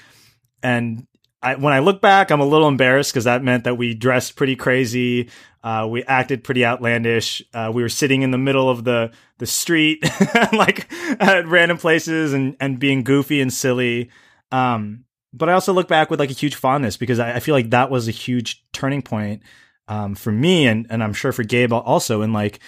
[0.63, 1.07] and
[1.41, 4.35] I, when I look back, I'm a little embarrassed because that meant that we dressed
[4.35, 5.29] pretty crazy,
[5.63, 7.41] uh, we acted pretty outlandish.
[7.53, 10.03] Uh, we were sitting in the middle of the the street,
[10.53, 14.09] like at random places, and and being goofy and silly.
[14.51, 17.55] Um, but I also look back with like a huge fondness because I, I feel
[17.55, 19.43] like that was a huge turning point
[19.87, 22.59] um, for me and and I'm sure for Gabe also in like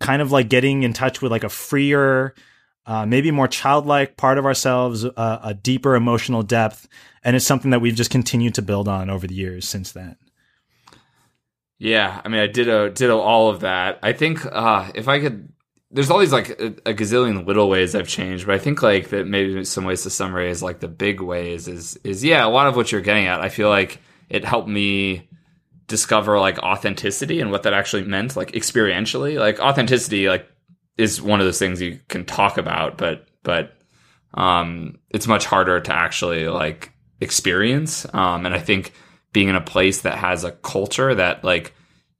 [0.00, 2.34] kind of like getting in touch with like a freer,
[2.86, 6.88] uh, maybe more childlike part of ourselves, uh, a deeper emotional depth,
[7.24, 10.16] and it's something that we've just continued to build on over the years since then.
[11.78, 13.98] Yeah, I mean, I did a, did all of that.
[14.02, 15.52] I think uh, if I could
[15.90, 19.10] there's all these like a, a, gazillion little ways I've changed, but I think like
[19.10, 22.66] that maybe some ways to summarize like the big ways is is yeah, a lot
[22.66, 23.40] of what you're getting at.
[23.40, 25.28] I feel like it helped me
[25.86, 29.38] discover like authenticity and what that actually meant, like experientially.
[29.38, 30.48] Like authenticity, like
[30.98, 33.76] is one of those things you can talk about, but but
[34.34, 38.06] um, it's much harder to actually like experience.
[38.12, 38.92] Um, and I think
[39.32, 41.74] being in a place that has a culture that like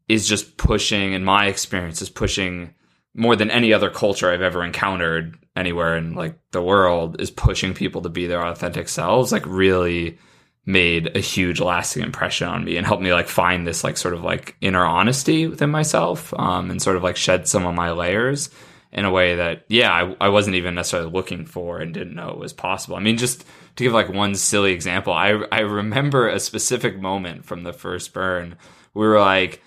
[0.08, 2.74] is just pushing, in my experience, is pushing
[3.16, 7.74] more than any other culture I've ever encountered anywhere in like the world is pushing
[7.74, 10.18] people to be their authentic selves like really
[10.66, 14.12] made a huge lasting impression on me and helped me like find this like sort
[14.12, 17.90] of like inner honesty within myself um, and sort of like shed some of my
[17.90, 18.50] layers
[18.92, 22.28] in a way that yeah I, I wasn't even necessarily looking for and didn't know
[22.30, 22.96] it was possible.
[22.96, 23.44] I mean just
[23.76, 28.12] to give like one silly example i i remember a specific moment from the first
[28.12, 28.56] burn
[28.94, 29.62] we were like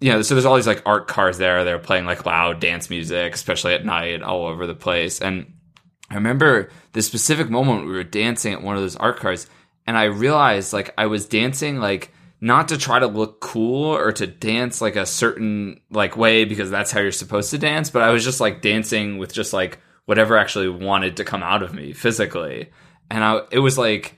[0.00, 1.64] you know, so there's all these like art cars there.
[1.64, 5.20] They're playing like loud dance music, especially at night, all over the place.
[5.20, 5.54] And
[6.10, 9.46] I remember this specific moment we were dancing at one of those art cars,
[9.86, 14.12] and I realized like I was dancing like not to try to look cool or
[14.12, 18.02] to dance like a certain like way because that's how you're supposed to dance, but
[18.02, 21.74] I was just like dancing with just like whatever actually wanted to come out of
[21.74, 22.70] me physically.
[23.10, 24.17] And I it was like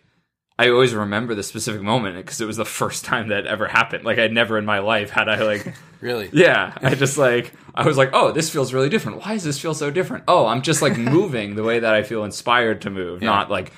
[0.60, 4.04] I always remember the specific moment because it was the first time that ever happened.
[4.04, 6.76] Like I'd never in my life had I like really yeah.
[6.82, 9.18] I just like I was like, oh, this feels really different.
[9.24, 10.24] Why does this feel so different?
[10.28, 13.30] Oh, I'm just like moving the way that I feel inspired to move, Yeah.
[13.30, 13.72] not like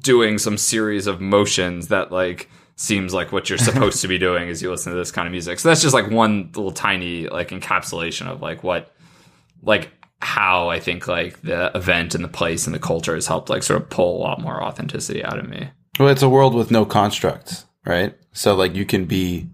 [0.00, 4.48] doing some series of motions that like seems like what you're supposed to be doing
[4.48, 5.58] as you listen to this kind of music.
[5.58, 8.94] So that's just like one little tiny like encapsulation of like what
[9.62, 9.90] like
[10.22, 13.62] how I think like the event and the place and the culture has helped like
[13.62, 15.68] sort of pull a lot more authenticity out of me.
[15.98, 18.14] Well, it's a world with no constructs, right?
[18.32, 19.48] So like you can be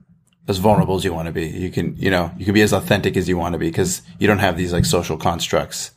[0.47, 1.47] as vulnerable as you want to be.
[1.47, 4.03] You can, you know, you can be as authentic as you want to be because
[4.19, 5.91] you don't have these like social constructs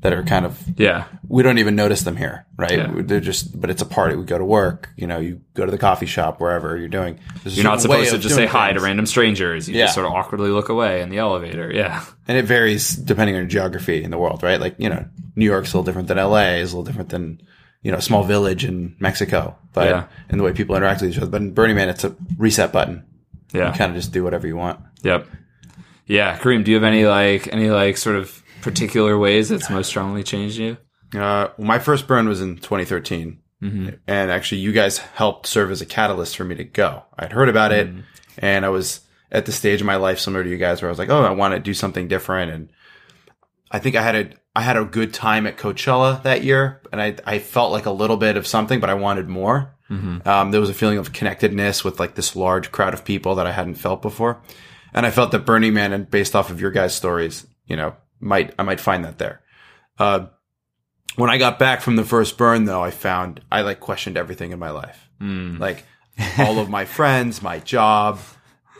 [0.00, 1.04] that are kind of yeah.
[1.28, 2.78] We don't even notice them here, right?
[2.78, 2.92] Yeah.
[2.96, 4.16] They're just, but it's a party.
[4.16, 7.18] We go to work, you know, you go to the coffee shop, wherever you're doing.
[7.42, 9.68] There's You're not supposed to just say doing hi to random strangers.
[9.68, 9.84] You Yeah.
[9.84, 11.70] just sort of awkwardly look away in the elevator.
[11.72, 12.02] Yeah.
[12.26, 14.58] And it varies depending on geography in the world, right?
[14.58, 15.04] Like, you know,
[15.36, 17.42] New York's a little different than LA, is a little different than,
[17.84, 20.04] you know, a small village in Mexico, but Yeah.
[20.30, 21.28] in the way people interact with each other.
[21.30, 23.04] But in Burning Man, it's a reset button.
[23.52, 23.70] Yeah.
[23.70, 24.80] You kind of just do whatever you want.
[25.02, 25.28] Yep.
[26.06, 29.86] Yeah, Kareem, do you have any like any like sort of particular ways that's most
[29.86, 30.76] strongly changed you?
[31.14, 33.38] Uh, well, my first burn was in 2013.
[33.62, 33.98] Mhm.
[34.06, 37.04] And actually, you guys helped serve as a catalyst for me to go.
[37.18, 37.88] I'd heard about it
[38.38, 39.00] and I was
[39.32, 41.22] at the stage of my life similar to you guys where I was like, oh,
[41.24, 42.50] I want to do something different.
[42.52, 42.68] And
[43.70, 47.00] I think I had a, I had a good time at Coachella that year and
[47.02, 49.74] I, I felt like a little bit of something, but I wanted more.
[49.90, 50.26] Mhm.
[50.26, 53.46] Um, there was a feeling of connectedness with like this large crowd of people that
[53.46, 54.40] I hadn't felt before.
[54.92, 57.96] And I felt that Burning Man and based off of your guys' stories, you know,
[58.20, 59.40] might, I might find that there.
[59.98, 60.26] Uh,
[61.16, 64.52] when I got back from the first burn though, I found I like questioned everything
[64.52, 65.08] in my life.
[65.20, 65.58] Mm.
[65.58, 65.84] Like
[66.38, 68.18] all of my friends, my job,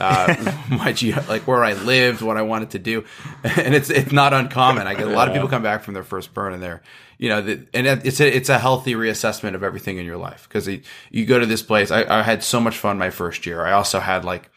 [0.01, 3.05] uh, my ge- like where I lived, what I wanted to do.
[3.45, 4.87] And it's, it's not uncommon.
[4.87, 6.83] I get a lot of people come back from their first burn and they're,
[7.19, 10.49] you know, the, and it's a, it's a healthy reassessment of everything in your life.
[10.51, 10.81] Cause you,
[11.11, 11.91] you go to this place.
[11.91, 13.65] I, I had so much fun my first year.
[13.65, 14.51] I also had like,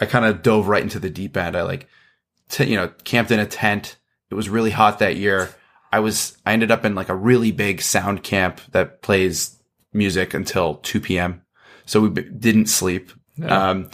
[0.00, 1.56] I kind of dove right into the deep end.
[1.56, 1.88] I like,
[2.48, 3.96] t- you know, camped in a tent.
[4.30, 5.50] It was really hot that year.
[5.92, 9.58] I was, I ended up in like a really big sound camp that plays
[9.92, 11.42] music until 2 p.m.
[11.84, 13.10] So we b- didn't sleep.
[13.36, 13.70] Yeah.
[13.70, 13.90] Um,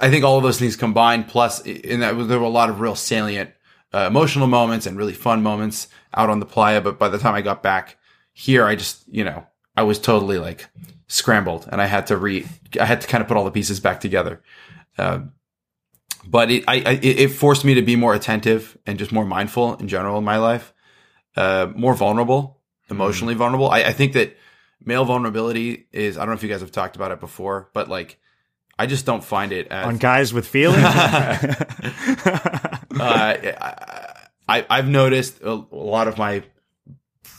[0.00, 2.80] I think all of those things combined, plus, and that there were a lot of
[2.80, 3.50] real salient
[3.92, 6.80] uh, emotional moments and really fun moments out on the playa.
[6.80, 7.96] But by the time I got back
[8.32, 10.68] here, I just, you know, I was totally like
[11.06, 12.46] scrambled and I had to re,
[12.80, 14.42] I had to kind of put all the pieces back together.
[14.98, 15.32] Um,
[16.26, 19.74] but it, I, I, it forced me to be more attentive and just more mindful
[19.76, 20.72] in general in my life,
[21.36, 22.60] uh, more vulnerable,
[22.90, 23.70] emotionally vulnerable.
[23.70, 24.36] I, I think that
[24.84, 27.88] male vulnerability is, I don't know if you guys have talked about it before, but
[27.88, 28.18] like,
[28.78, 30.82] I just don't find it as On guys with feelings?
[30.84, 31.38] uh,
[33.00, 34.16] I,
[34.48, 36.42] I, I've noticed a, a lot of my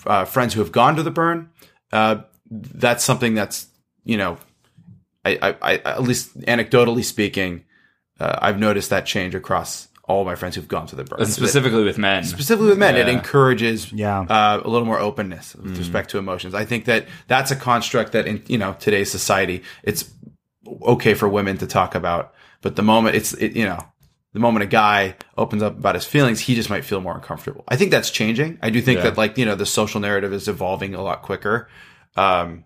[0.05, 1.49] uh, friends who have gone to the burn.
[1.91, 2.17] Uh,
[2.49, 3.67] that's something that's
[4.03, 4.37] you know,
[5.23, 7.65] I, I, I at least anecdotally speaking,
[8.19, 11.25] uh, I've noticed that change across all my friends who've gone to the burn.
[11.25, 12.23] Specifically with men.
[12.23, 14.19] Specifically with men, it encourages Yeah.
[14.19, 15.77] uh, a little more openness with Mm.
[15.79, 16.53] respect to emotions.
[16.53, 20.05] I think that that's a construct that in you know today's society, it's
[20.83, 23.79] okay for women to talk about, but the moment it's it, you know
[24.33, 27.63] the moment a guy opens up about his feelings, he just might feel more uncomfortable.
[27.69, 28.59] I think that's changing.
[28.61, 29.03] I do think Yeah.
[29.03, 31.69] that like you know the social narrative is evolving a lot quicker.
[32.17, 32.65] Um,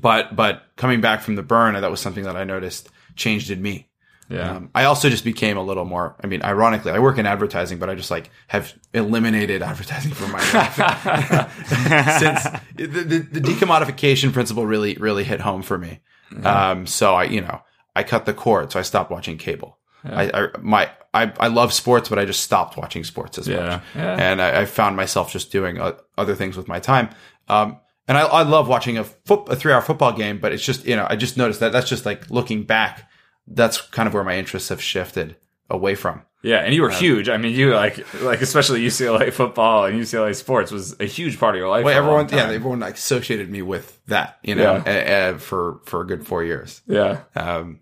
[0.00, 3.62] but but coming back from the burn, that was something that I noticed changed in
[3.62, 3.88] me.
[4.28, 4.56] Yeah.
[4.56, 6.16] Um, I also just became a little more.
[6.22, 10.32] I mean, ironically, I work in advertising, but I just like have eliminated advertising from
[10.32, 10.74] my life
[12.18, 12.42] since
[12.74, 16.00] the, the, the decommodification principle really really hit home for me.
[16.44, 17.60] Um, so I you know
[17.94, 19.78] I cut the cord, so I stopped watching cable.
[20.04, 20.18] Yeah.
[20.18, 23.66] I, I my I, I love sports, but I just stopped watching sports as Yeah.
[23.68, 24.16] much, Yeah.
[24.18, 27.08] and I, I found myself just doing uh, other things with my time.
[27.48, 30.62] Um, and I, I love watching a foot, a three hour football game, but it's
[30.64, 33.08] just you know I just noticed that that's just like looking back,
[33.46, 35.36] that's kind of where my interests have shifted
[35.70, 36.22] away from.
[36.46, 37.28] Yeah, and you were Um, huge.
[37.28, 41.56] I mean, you like like especially UCLA football and UCLA sports was a huge part
[41.56, 41.84] of your life.
[41.84, 44.88] Well, for a long everyone, yeah, everyone like associated me with that, you know, uh,
[44.88, 46.82] uh, for for a good four years.
[46.86, 47.22] Yeah.
[47.34, 47.80] Um,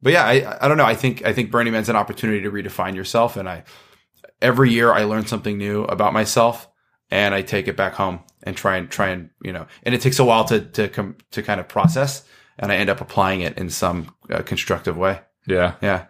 [0.00, 0.86] but yeah, I I don't know.
[0.86, 3.64] I think I think Burning Man's an opportunity to redefine yourself, and I
[4.40, 6.68] every year I learn something new about myself,
[7.10, 10.00] and I take it back home and try and try and you know, and it
[10.00, 12.24] takes a while to to come to kind of process,
[12.58, 15.20] and I end up applying it in some uh, constructive way.
[15.46, 15.74] Yeah.
[15.82, 16.06] Yeah.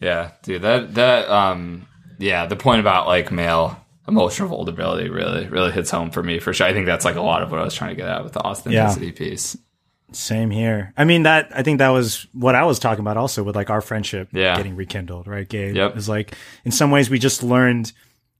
[0.00, 1.86] Yeah, dude, that that um
[2.18, 3.76] yeah, the point about like male
[4.08, 6.66] emotional vulnerability really really hits home for me for sure.
[6.66, 8.32] I think that's like a lot of what I was trying to get at with
[8.32, 9.56] the authenticity piece.
[10.12, 10.92] Same here.
[10.96, 13.70] I mean that I think that was what I was talking about also with like
[13.70, 14.56] our friendship Yeah.
[14.56, 15.76] getting rekindled, right, Gabe?
[15.76, 15.96] Yep.
[15.96, 16.34] It's like
[16.64, 17.92] in some ways we just learned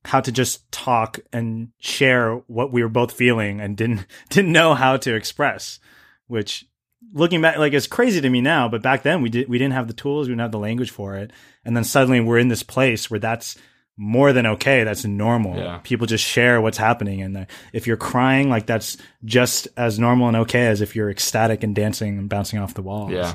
[0.05, 4.75] how to just talk and share what we were both feeling and didn't didn't know
[4.75, 5.79] how to express,
[6.27, 6.64] which
[7.12, 9.75] looking back, like it's crazy to me now, but back then we did we didn't
[9.75, 11.33] have the tools, we didn't have the language for it,
[11.64, 13.57] and then suddenly we're in this place where that's
[13.96, 14.85] more than okay.
[14.85, 15.57] That's normal.
[15.57, 15.79] Yeah.
[15.83, 20.29] People just share what's happening, and uh, if you're crying, like that's just as normal
[20.29, 23.12] and okay as if you're ecstatic and dancing and bouncing off the walls.
[23.12, 23.35] Yeah.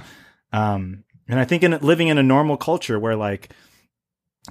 [0.52, 3.52] Um, and I think in living in a normal culture where like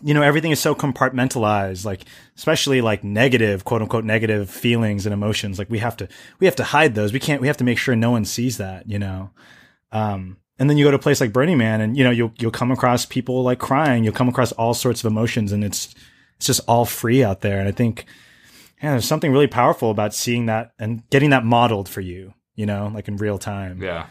[0.02, 2.04] you know everything is so compartmentalized like
[2.36, 6.56] especially like negative quote unquote negative feelings and emotions like we have to we have
[6.56, 7.12] to hide those.
[7.12, 9.30] We can't we have to make sure no one sees that you know?
[9.92, 12.32] Um and then you go to a place like Burning Man and you know you'll
[12.38, 14.04] you'll come across people like crying.
[14.04, 15.94] You'll come across all sorts of emotions and it's
[16.36, 17.58] it's just all free out there.
[17.58, 18.06] And I think
[18.82, 22.66] yeah there's something really powerful about seeing that and getting that modeled for you you
[22.66, 23.82] know like in real time.
[23.82, 24.06] Yeah.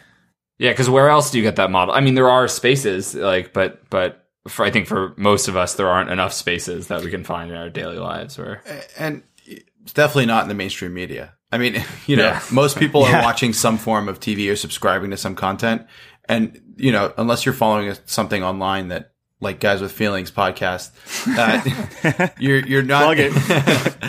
[0.60, 1.94] Yeah, because where else do you get that model?
[1.94, 5.76] I mean, there are spaces, like, but but for I think for most of us,
[5.76, 8.38] there aren't enough spaces that we can find in our daily lives.
[8.38, 8.62] Where
[8.98, 11.34] and it's definitely not in the mainstream media.
[11.52, 12.42] I mean, you know, Yeah.
[12.52, 13.20] most people Yeah.
[13.20, 15.86] are watching some form of TV or subscribing to some content,
[16.28, 20.92] and you know, unless you're following something online that, like Guys with Feelings podcast,
[21.38, 23.04] uh, you're you're not.
[23.04, 24.04] Plug it.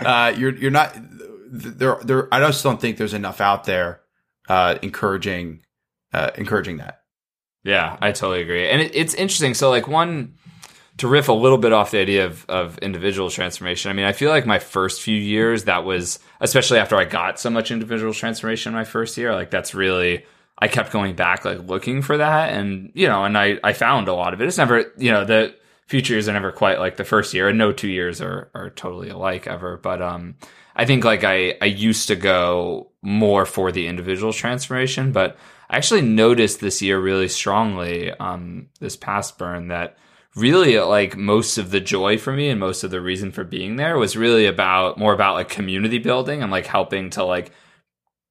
[0.06, 0.96] uh, you're you're not
[1.50, 1.98] there.
[2.02, 4.00] There, I just don't think there's enough out there
[4.48, 5.62] uh, encouraging
[6.12, 7.01] uh, encouraging that.
[7.64, 8.68] Yeah, I totally agree.
[8.68, 9.54] And it, it's interesting.
[9.54, 10.34] So, like, one,
[10.96, 14.12] to riff a little bit off the idea of, of individual transformation, I mean, I
[14.12, 18.12] feel like my first few years, that was, especially after I got so much individual
[18.12, 20.24] transformation in my first year, like, that's really,
[20.58, 22.52] I kept going back, like, looking for that.
[22.52, 24.48] And, you know, and I, I found a lot of it.
[24.48, 25.54] It's never, you know, the
[25.86, 28.70] future years are never quite like the first year, and no two years are, are
[28.70, 29.76] totally alike ever.
[29.76, 30.34] But, um,
[30.74, 35.36] I think like I, I used to go more for the individual transformation, but
[35.72, 39.96] I actually noticed this year really strongly, um, this past burn that
[40.36, 43.76] really like most of the joy for me and most of the reason for being
[43.76, 47.52] there was really about more about like community building and like helping to like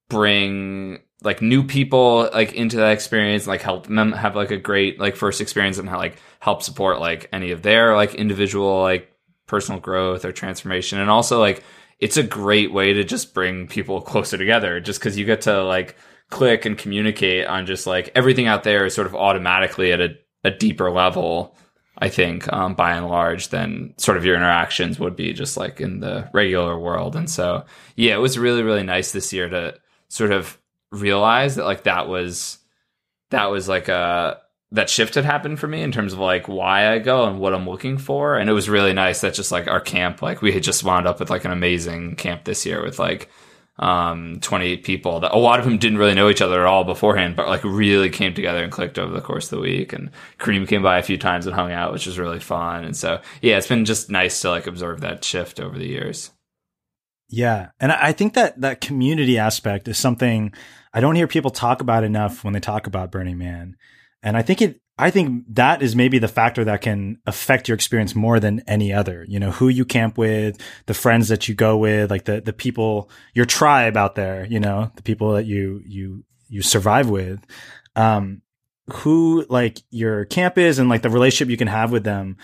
[0.10, 5.00] bring like new people like into that experience like help them have like a great
[5.00, 9.12] like first experience and like help support like any of their like individual like
[9.52, 11.00] personal growth or transformation.
[11.00, 11.62] And also like
[12.00, 15.64] it's a great way to just bring people closer together just because you get to
[15.64, 15.98] like
[16.32, 20.18] click and communicate on just like everything out there is sort of automatically at a,
[20.44, 21.56] a deeper level
[22.00, 25.80] i think um, by and large than sort of your interactions would be just like
[25.80, 27.64] in the regular world and so
[27.96, 30.58] yeah it was really really nice this year to sort of
[30.92, 32.58] realize that like that was
[33.30, 34.42] that was like a
[34.74, 37.54] that shift had happened for me in terms of like why I go and what
[37.54, 38.38] I'm looking for.
[38.38, 41.08] And it was really nice that just like our camp, like we had just wound
[41.08, 43.30] up with like an amazing camp this year with like
[43.82, 46.84] um 28 people that a lot of them didn't really know each other at all
[46.84, 49.92] beforehand, but like really came together and clicked over the course of the week.
[49.92, 52.84] And Kareem came by a few times and hung out, which was really fun.
[52.84, 56.32] And so yeah, it's been just nice to like observe that shift over the years.
[57.30, 57.70] Yeah.
[57.80, 60.54] And I think that that community aspect is something
[60.94, 63.78] I don't hear people talk about enough when they talk about Burning Man.
[64.22, 67.74] And I think it, I think that is maybe the factor that can affect your
[67.74, 69.26] experience more than any other.
[69.28, 72.54] You know, who you camp with, the friends that you go with, like the, the
[72.54, 77.44] people, your tribe out there, you know, the people that you, you, you survive with.
[77.96, 78.44] Um,
[78.92, 82.38] who like your camp is and like the relationship you can have with them,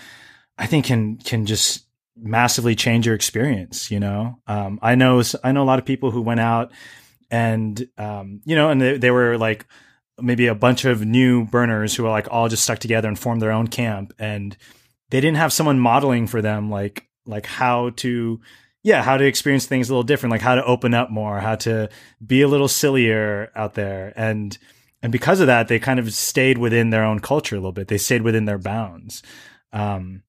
[0.58, 3.88] I think can, can just massively change your experience.
[3.88, 6.72] You know, um, I know, I know a lot of people who went out
[7.30, 9.64] and, um, you know, and they, they were like,
[10.20, 13.42] maybe a bunch of new burners who are like all just stuck together and formed
[13.42, 14.56] their own camp and
[15.10, 18.40] they didn't have someone modeling for them like like how to
[18.82, 21.54] yeah how to experience things a little different like how to open up more how
[21.54, 21.88] to
[22.24, 24.58] be a little sillier out there and
[25.02, 27.88] and because of that they kind of stayed within their own culture a little bit.
[27.88, 29.22] They stayed within their bounds.
[29.72, 30.22] Um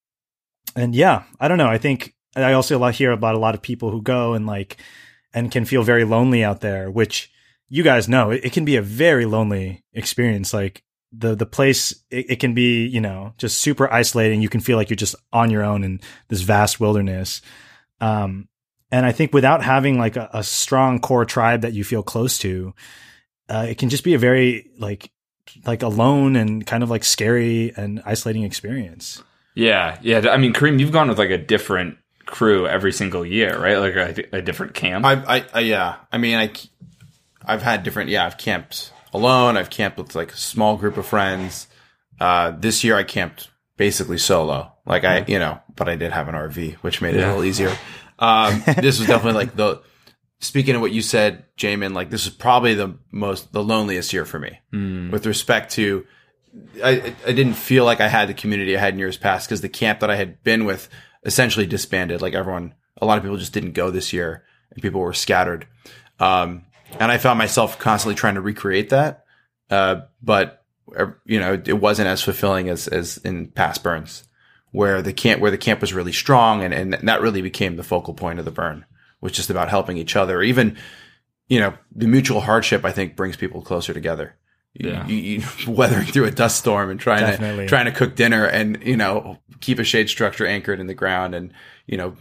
[0.76, 1.68] and yeah i don't know.
[1.68, 4.78] I think i also hear about a lot of people who go and like
[5.34, 7.32] and can feel very lonely out there which
[7.70, 10.54] you guys know it, it can be a very lonely experience.
[10.54, 14.42] Like the the place, it, it, can be you know just super isolating.
[14.42, 17.42] You can feel like you're just on your own in this vast wilderness.
[18.02, 18.48] Um,
[18.92, 22.40] and I think without having like a, a strong core tribe that you feel close
[22.40, 22.74] to,
[23.48, 25.12] uh, it can just be a very like
[25.66, 29.24] like alone and kind of like scary and isolating experience.
[29.56, 30.30] Yeah, yeah.
[30.30, 33.78] I mean, Kareem, you've gone with like a different crew every single year, right?
[33.78, 35.06] Like a, a different camp.
[35.06, 35.96] I, I, I, yeah.
[36.12, 36.52] I mean, I,
[37.50, 38.10] I've had different.
[38.10, 39.58] Yeah, I've camped alone.
[39.58, 41.68] I've camped with like a small group of friends.
[42.20, 44.74] Uh, this year I camped basically solo.
[44.86, 47.28] Like I, you know, but I did have an RV, which made it Yeah.
[47.28, 47.76] a little easier.
[48.20, 49.82] Um, this was definitely like the.
[50.42, 54.24] Speaking of what you said, Jamin, like this is probably the most the loneliest year
[54.26, 55.12] for me Mm.
[55.12, 56.06] with respect to.
[56.84, 59.62] I I didn't feel like I had the community I had in years past because
[59.62, 60.88] the camp that I had been with
[61.26, 62.22] essentially disbanded.
[62.22, 65.68] Like everyone, a lot of people just didn't go this year, and people were scattered.
[66.20, 66.66] Um,
[67.00, 69.26] and I found myself constantly trying to recreate that.
[69.70, 70.64] Uh, but
[70.98, 74.24] uh, you know, it wasn't as fulfilling as as in past burns,
[74.72, 77.84] where the camp where the camp was really strong, and and that really became the
[77.84, 78.86] focal point of the burn,
[79.22, 80.42] was just about helping each other.
[80.42, 80.78] Even
[81.48, 84.36] you know, the mutual hardship I think brings people closer together.
[84.74, 85.08] You- Yeah.
[85.08, 87.66] You, you, weathering through a dust storm and trying Definitely.
[87.66, 90.94] to trying to cook dinner and you know keep a shade structure anchored in the
[90.94, 91.54] ground and
[91.88, 92.16] you know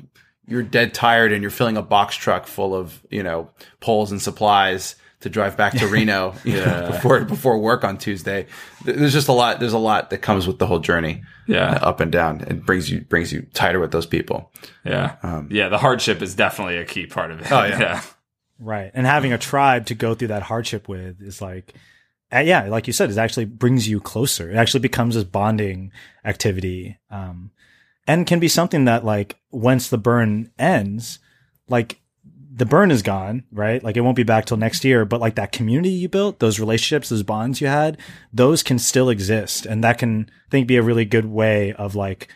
[0.49, 4.21] you're dead tired and you're filling a box truck full of you know poles and
[4.21, 6.91] supplies to drive back to Reno you know, Yeah.
[6.91, 8.47] before before work on Tuesday.
[8.85, 9.59] There's just a lot.
[9.61, 11.23] There's a lot that comes with the whole journey.
[11.49, 11.71] Yeah.
[11.73, 12.43] uh, up and down.
[12.43, 14.53] It brings you brings you tighter with those people.
[14.85, 15.17] Yeah.
[15.23, 15.69] Um, yeah.
[15.71, 17.51] The hardship is definitely a key part of it.
[17.51, 17.79] Oh, yeah.
[17.81, 18.03] yeah.
[18.61, 18.91] Right.
[18.93, 21.73] And having a tribe to go through that hardship with is like,
[22.33, 24.51] uh, yeah, like you said, it actually brings you closer.
[24.51, 25.91] It actually becomes this bonding
[26.25, 26.99] activity.
[27.11, 27.51] Um,
[28.07, 31.19] and can be something that like once the burn ends,
[31.69, 32.01] like
[32.59, 33.83] the burn is gone, right?
[33.83, 36.59] Like it won't be back till next year, but like that community you built, those
[36.59, 37.99] relationships, those bonds you had,
[38.33, 39.65] those can still exist.
[39.65, 42.29] And that can, I think, be a really good way of like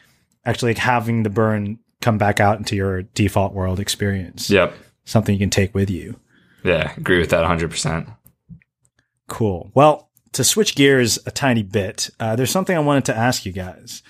[0.44, 4.48] actually like having the burn come back out into your default world experience.
[4.48, 4.74] Yep.
[5.04, 6.20] Something you can take with you.
[6.62, 6.92] Yeah.
[6.96, 8.16] Agree with that 100%.
[9.28, 9.72] Cool.
[9.74, 13.52] Well, to switch gears a tiny bit, uh, there's something I wanted to ask you
[13.52, 14.02] guys.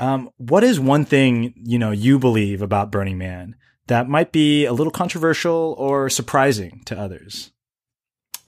[0.00, 3.54] Um, what is one thing you know you believe about Burning Man
[3.86, 7.52] that might be a little controversial or surprising to others?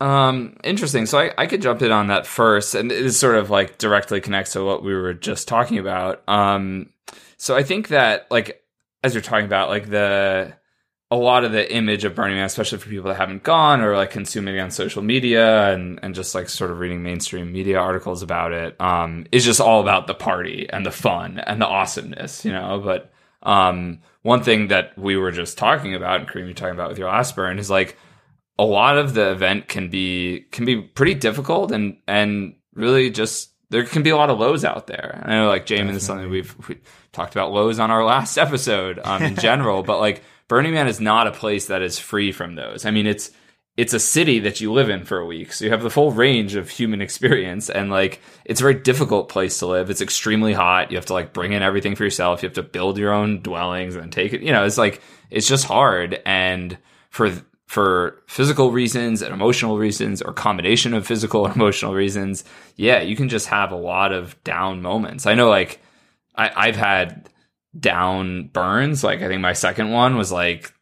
[0.01, 1.07] Um, interesting.
[1.07, 4.21] So I, I could jump in on that first, and it sort of like directly
[4.21, 6.27] connects to what we were just talking about.
[6.27, 6.91] Um,
[7.37, 8.63] so I think that like
[9.05, 10.55] as you're talking about like the
[11.13, 13.95] a lot of the image of Burning Man, especially for people that haven't gone or
[13.95, 17.79] like consuming it on social media and and just like sort of reading mainstream media
[17.79, 21.67] articles about it, um, is just all about the party and the fun and the
[21.67, 22.81] awesomeness, you know.
[22.83, 26.89] But um, one thing that we were just talking about, and Kareem, you're talking about
[26.89, 27.99] with your last burn, is like
[28.59, 33.51] a lot of the event can be can be pretty difficult and and really just
[33.69, 35.21] there can be a lot of lows out there.
[35.23, 36.79] And I know like Jamin is something we've we
[37.13, 40.23] talked about lows on our last episode um, in general, but like
[40.53, 42.85] Burning Man is not a place that is free from those.
[42.85, 43.31] I mean, it's
[43.79, 46.13] it's a city that you live in for a week, so you have the full
[46.13, 49.89] range of human experience, and like it's a very difficult place to live.
[49.89, 50.91] It's extremely hot.
[50.91, 52.43] You have to like bring in everything for yourself.
[52.43, 54.43] You have to build your own dwellings and take it.
[54.43, 55.01] You know, it's like
[55.31, 56.77] it's just hard, and
[57.09, 57.33] for
[57.67, 62.45] for physical reasons and emotional reasons or combination of physical and emotional reasons
[62.77, 65.81] yeah you can just have a lot of down moments i know like
[66.37, 67.31] I, i've had
[67.79, 70.73] down burns like i think my second one was like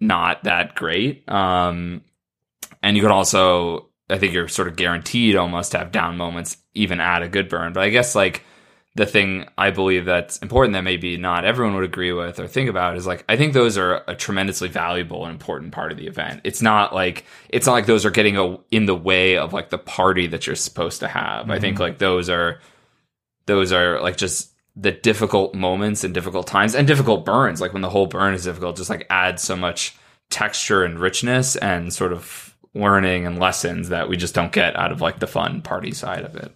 [0.00, 2.02] not that great um
[2.82, 6.56] and you could also i think you're sort of guaranteed almost to have down moments
[6.74, 8.44] even at a good burn but i guess like
[8.94, 12.70] the thing I believe that's important that maybe not everyone would agree with or think
[12.70, 16.06] about is like I think those are a tremendously valuable and important part of the
[16.06, 16.40] event.
[16.44, 19.68] It's not like it's not like those are getting a, in the way of like
[19.68, 21.50] the party that you're supposed to have.
[21.50, 21.80] I think Mhm.
[21.80, 22.58] like those are
[23.44, 27.60] those are like just the difficult moments and difficult times and difficult burns.
[27.60, 29.96] Like when the whole burn is difficult, just like adds so much
[30.28, 34.92] texture and richness and sort of learning and lessons that we just don't get out
[34.92, 36.54] of like the fun party side of it.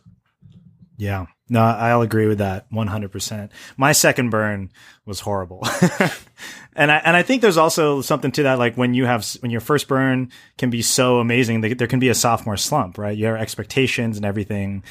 [0.99, 1.27] Yeah.
[1.49, 3.51] No, I'll agree with that 100%.
[3.79, 4.71] My second burn
[5.07, 5.67] was horrible.
[6.75, 9.51] and I and I think there's also something to that like when you have when
[9.51, 13.17] your first burn can be so amazing there can be a sophomore slump, right?
[13.17, 14.85] Your expectations and everything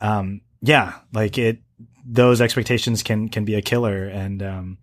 [0.00, 1.60] um yeah, like it
[2.04, 4.78] those expectations can can be a killer and um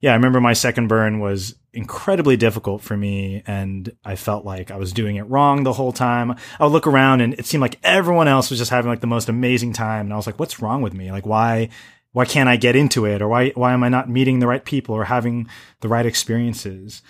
[0.00, 4.70] yeah, I remember my second burn was incredibly difficult for me and I felt like
[4.70, 6.36] I was doing it wrong the whole time.
[6.60, 9.08] I would look around and it seemed like everyone else was just having like the
[9.08, 11.10] most amazing time and I was like what's wrong with me?
[11.10, 11.70] Like why
[12.12, 14.64] why can't I get into it or why why am I not meeting the right
[14.64, 15.48] people or having
[15.80, 17.02] the right experiences?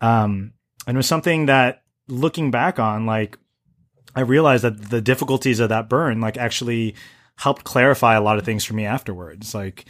[0.00, 0.54] Um
[0.86, 3.38] and it was something that looking back on like
[4.16, 6.96] I realized that the difficulties of that burn like actually
[7.36, 9.54] helped clarify a lot of things for me afterwards.
[9.54, 9.86] Like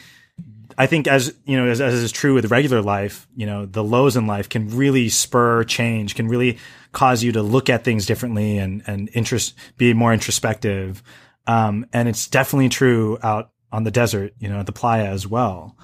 [0.78, 3.84] I think as you know, as, as is true with regular life, you know, the
[3.84, 6.58] lows in life can really spur change, can really
[6.92, 11.02] cause you to look at things differently and and interest be more introspective.
[11.46, 15.26] Um, and it's definitely true out on the desert, you know, at the playa as
[15.26, 15.76] well.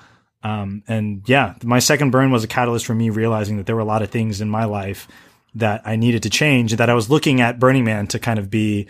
[0.43, 3.83] Um, and yeah, my second burn was a catalyst for me realizing that there were
[3.83, 5.09] a lot of things in my life
[5.55, 8.51] that I needed to change that I was looking at Burning Man to kind of
[8.51, 8.87] be,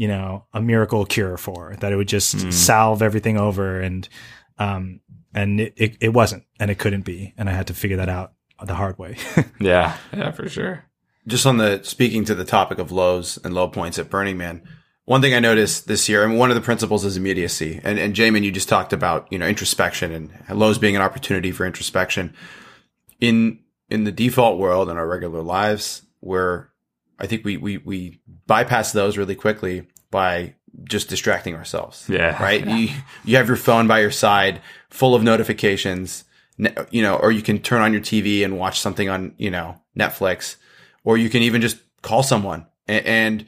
[0.00, 2.52] you know, a miracle cure for that it would just Mm.
[2.52, 4.08] salve everything over and,
[4.58, 5.00] um,
[5.34, 7.34] and it, it, it wasn't and it couldn't be.
[7.36, 8.32] And I had to figure that out
[8.64, 9.16] the hard way.
[9.60, 10.84] Yeah, yeah, for sure.
[11.26, 14.62] Just on the speaking to the topic of lows and low points at Burning Man,
[15.04, 17.78] one thing I noticed this year, and one of the principles is immediacy.
[17.84, 20.12] And, and Jamin, you just talked about, you know, introspection
[20.48, 22.32] and lows being an opportunity for introspection.
[23.20, 23.58] In,
[23.90, 26.68] in the default world in our regular lives, we're,
[27.20, 30.54] I think we we we bypass those really quickly by
[30.84, 32.06] just distracting ourselves.
[32.08, 32.40] Yeah.
[32.42, 32.66] Right.
[32.66, 32.88] You
[33.24, 36.24] you have your phone by your side, full of notifications.
[36.90, 39.80] You know, or you can turn on your TV and watch something on you know
[39.98, 40.56] Netflix,
[41.04, 42.66] or you can even just call someone.
[42.86, 43.46] And, and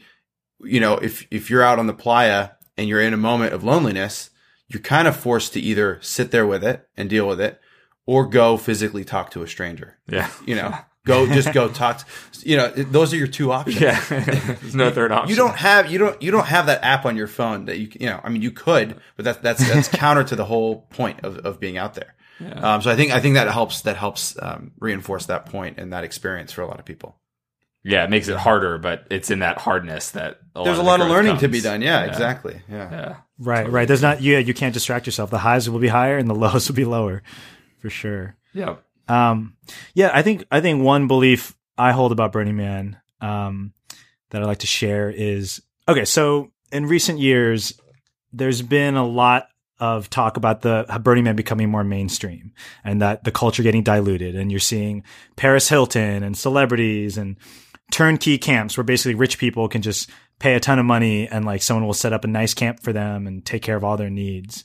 [0.61, 3.65] you know, if if you're out on the playa and you're in a moment of
[3.65, 4.31] loneliness,
[4.69, 7.61] you're kind of forced to either sit there with it and deal with it,
[8.07, 9.99] or go physically talk to a stranger.
[10.09, 10.31] Yeah.
[10.47, 10.75] You know,
[11.07, 11.99] go just go talk.
[11.99, 12.05] To,
[12.49, 13.81] you know, those are your two options.
[13.81, 14.01] Yeah.
[14.09, 15.31] There's no third option.
[15.31, 17.89] You don't have you don't you don't have that app on your phone that you
[17.99, 18.21] you know.
[18.23, 21.61] I mean, you could, but that's that's that's counter to the whole point of of
[21.61, 22.15] being out there.
[22.41, 22.75] Yeah.
[22.75, 25.93] Um, so I think I think that helps that helps um, reinforce that point and
[25.93, 27.17] that experience for a lot of people.
[27.85, 31.01] Yeah, it makes it harder, but it's in that hardness that a There's a lot
[31.01, 31.83] of growth learning to be done.
[31.83, 32.63] Yeah, exactly.
[32.71, 32.91] Yeah.
[32.91, 33.17] Yeah.
[33.39, 33.89] Right, right.
[33.89, 35.31] There's not yeah, you can't distract yourself.
[35.31, 37.25] The highs will be higher and the lows will be lower,
[37.81, 38.37] for sure.
[38.53, 38.77] Yeah.
[39.09, 39.57] Um,
[39.95, 43.73] yeah, I think I think one belief I hold about Burning Man um,
[44.31, 46.05] that I'd like to share is okay.
[46.05, 47.79] So in recent years,
[48.33, 49.49] there's been a lot
[49.79, 52.53] of talk about the Burning Man becoming more mainstream
[52.85, 55.03] and that the culture getting diluted, and you're seeing
[55.37, 57.37] Paris Hilton and celebrities and
[57.91, 61.63] turnkey camps where basically rich people can just pay a ton of money and like
[61.63, 64.11] someone will set up a nice camp for them and take care of all their
[64.11, 64.65] needs.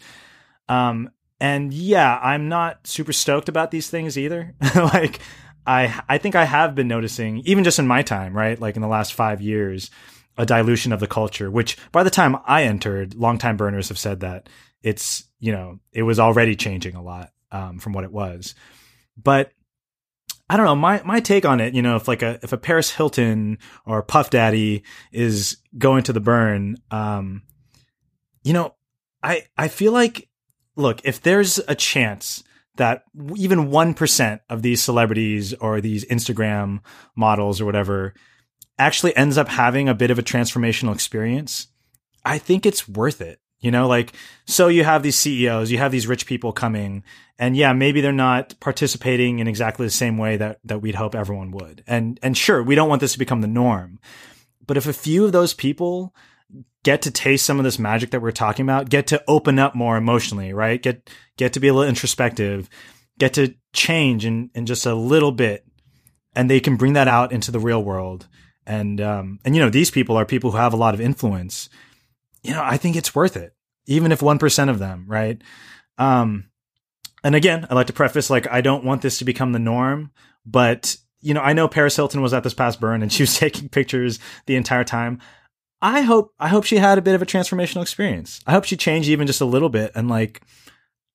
[0.69, 4.55] Um, and yeah, I'm not super stoked about these things either.
[4.75, 5.19] like,
[5.65, 8.81] I I think I have been noticing, even just in my time, right, like in
[8.81, 9.91] the last five years,
[10.37, 11.51] a dilution of the culture.
[11.51, 14.49] Which by the time I entered, longtime burners have said that
[14.81, 18.55] it's you know it was already changing a lot um, from what it was.
[19.21, 19.51] But
[20.49, 21.73] I don't know my my take on it.
[21.73, 26.13] You know, if like a if a Paris Hilton or Puff Daddy is going to
[26.13, 27.43] the burn, um,
[28.43, 28.75] you know,
[29.21, 30.26] I I feel like
[30.77, 32.43] look if there's a chance
[32.77, 33.03] that
[33.35, 36.79] even 1% of these celebrities or these Instagram
[37.15, 38.13] models or whatever
[38.79, 41.67] actually ends up having a bit of a transformational experience,
[42.23, 43.39] I think it's worth it.
[43.59, 44.13] You know, like,
[44.45, 47.03] so you have these CEOs, you have these rich people coming,
[47.39, 51.15] and yeah, maybe they're not participating in exactly the same way that, that we'd hope
[51.15, 51.83] everyone would.
[51.87, 53.99] And, and sure, we don't want this to become the norm.
[54.67, 56.13] But if a few of those people
[56.83, 59.75] get to taste some of this magic that we're talking about, get to open up
[59.75, 60.81] more emotionally, right?
[60.81, 62.69] Get get to be a little introspective,
[63.19, 65.65] get to change in, in just a little bit,
[66.35, 68.27] and they can bring that out into the real world.
[68.65, 71.69] And um, and you know, these people are people who have a lot of influence.
[72.43, 73.53] You know, I think it's worth it,
[73.85, 75.41] even if one percent of them, right?
[75.97, 76.49] Um,
[77.23, 80.11] and again, I like to preface like I don't want this to become the norm,
[80.45, 83.35] but you know, I know Paris Hilton was at this past burn and she was
[83.39, 85.19] taking pictures the entire time.
[85.81, 88.39] I hope I hope she had a bit of a transformational experience.
[88.47, 90.41] I hope she changed even just a little bit and like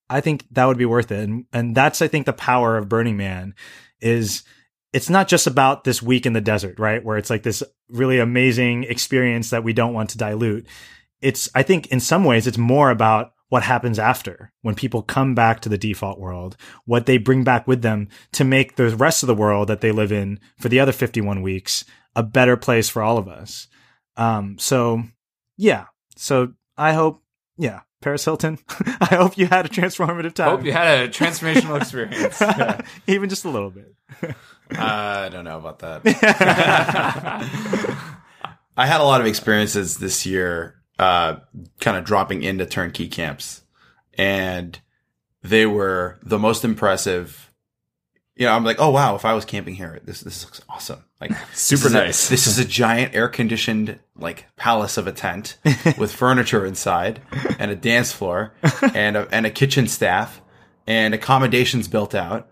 [0.09, 1.29] I think that would be worth it.
[1.29, 3.55] And and that's I think the power of Burning Man
[4.01, 4.45] is
[4.93, 7.03] it's not just about this week in the desert, right?
[7.03, 10.67] Where it's like this really amazing experience that we don't want to dilute.
[11.21, 15.35] It's I think in some ways it's more about what happens after when people come
[15.35, 16.57] back to the default world,
[16.87, 19.93] what they bring back with them to make the rest of the world that they
[19.93, 21.85] live in for the other 51 weeks
[22.15, 23.69] a better place for all of us.
[24.17, 25.03] Um, so
[25.57, 25.87] yeah,
[26.17, 27.23] so I hope,
[27.57, 28.59] yeah, Paris Hilton,
[29.01, 30.51] I hope you had a transformative time.
[30.57, 32.41] Hope you had a transformational experience.
[32.41, 32.81] Yeah.
[33.07, 33.95] Even just a little bit.
[34.79, 36.03] I don't know about that.
[38.77, 41.37] I had a lot of experiences this year, uh,
[41.81, 43.63] kind of dropping into turnkey camps,
[44.15, 44.79] and
[45.43, 47.53] they were the most impressive.
[48.35, 51.05] You know, I'm like, oh wow, if I was camping here, this this looks awesome.
[51.23, 52.29] Like Super this is a- nice.
[52.29, 55.57] this is a giant air conditioned like palace of a tent
[55.99, 57.21] with furniture inside
[57.61, 58.55] and a dance floor
[58.95, 60.41] and a, and a kitchen staff
[60.87, 62.49] and accommodations built out.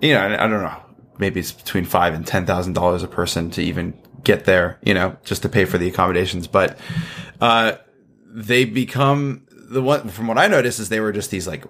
[0.00, 0.80] You know, I don't know,
[1.18, 3.92] maybe it's between five and ten thousand dollars a person to even
[4.24, 4.78] get there.
[4.82, 6.78] You know, just to pay for the accommodations, but
[7.40, 7.72] uh,
[8.26, 10.08] they become the one.
[10.08, 11.64] From what I noticed, is they were just these like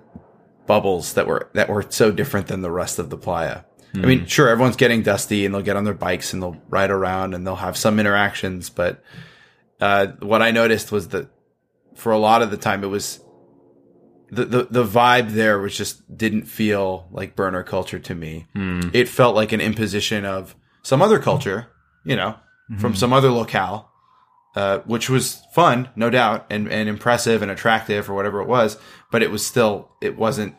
[0.66, 3.62] bubbles that were that were so different than the rest of the playa.
[3.96, 6.90] I mean, sure, everyone's getting dusty and they'll get on their bikes and they'll ride
[6.90, 9.02] around and they'll have some interactions, but
[9.80, 11.28] uh, what I noticed was that
[11.94, 13.20] for a lot of the time it was
[14.30, 18.46] the, the the vibe there was just didn't feel like burner culture to me.
[18.54, 18.90] Hmm.
[18.92, 21.68] It felt like an imposition of some other culture,
[22.04, 22.34] you know,
[22.78, 22.96] from Mhm.
[22.96, 23.88] some other locale,
[24.56, 28.76] uh, which was fun, no doubt, and, and impressive and attractive or whatever it was.
[29.12, 30.54] But it was still, it wasn't.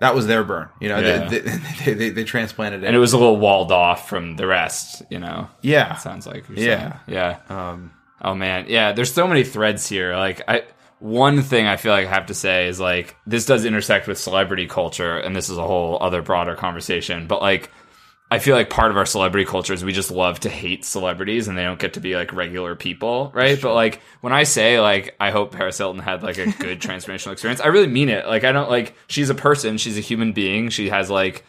[0.00, 0.98] That was their burn, you know.
[0.98, 1.28] Yeah.
[1.28, 1.38] They,
[1.84, 5.02] they, they, they transplanted it, and it was a little walled off from the rest,
[5.10, 5.48] you know.
[5.62, 5.94] Yeah.
[5.96, 6.98] It sounds like you're Yeah.
[7.06, 7.16] saying.
[7.16, 7.38] yeah.
[7.48, 8.92] Um, oh man, yeah.
[8.92, 10.14] There's so many threads here.
[10.16, 10.64] Like I,
[10.98, 14.18] one thing I feel like I have to say is like this does intersect with
[14.18, 17.26] celebrity culture, and this is a whole other broader conversation.
[17.26, 17.70] But like,
[18.28, 21.46] I feel like part of our celebrity culture is we just love to hate celebrities
[21.46, 23.60] and they don't get to be like regular people, right?
[23.60, 27.32] But like when I say like I hope Paris Hilton had like a good transformational
[27.32, 28.26] experience, I really mean it.
[28.26, 31.44] Like I don't like she's a person, she's a human being, she has like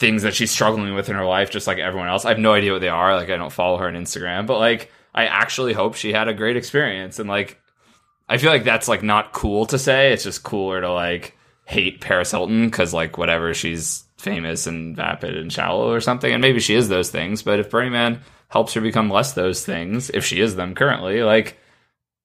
[0.00, 2.24] things that she's struggling with in her life just like everyone else.
[2.24, 3.14] I have no idea what they are.
[3.14, 6.34] Like I don't follow her on Instagram, but like I actually hope she had a
[6.34, 7.60] great experience and like
[8.28, 10.12] I feel like that's like not cool to say.
[10.12, 15.36] It's just cooler to like hate Paris Hilton cuz like whatever she's famous and vapid
[15.36, 16.32] and shallow or something.
[16.32, 19.64] And maybe she is those things, but if Burning Man helps her become less those
[19.64, 21.58] things, if she is them currently, like,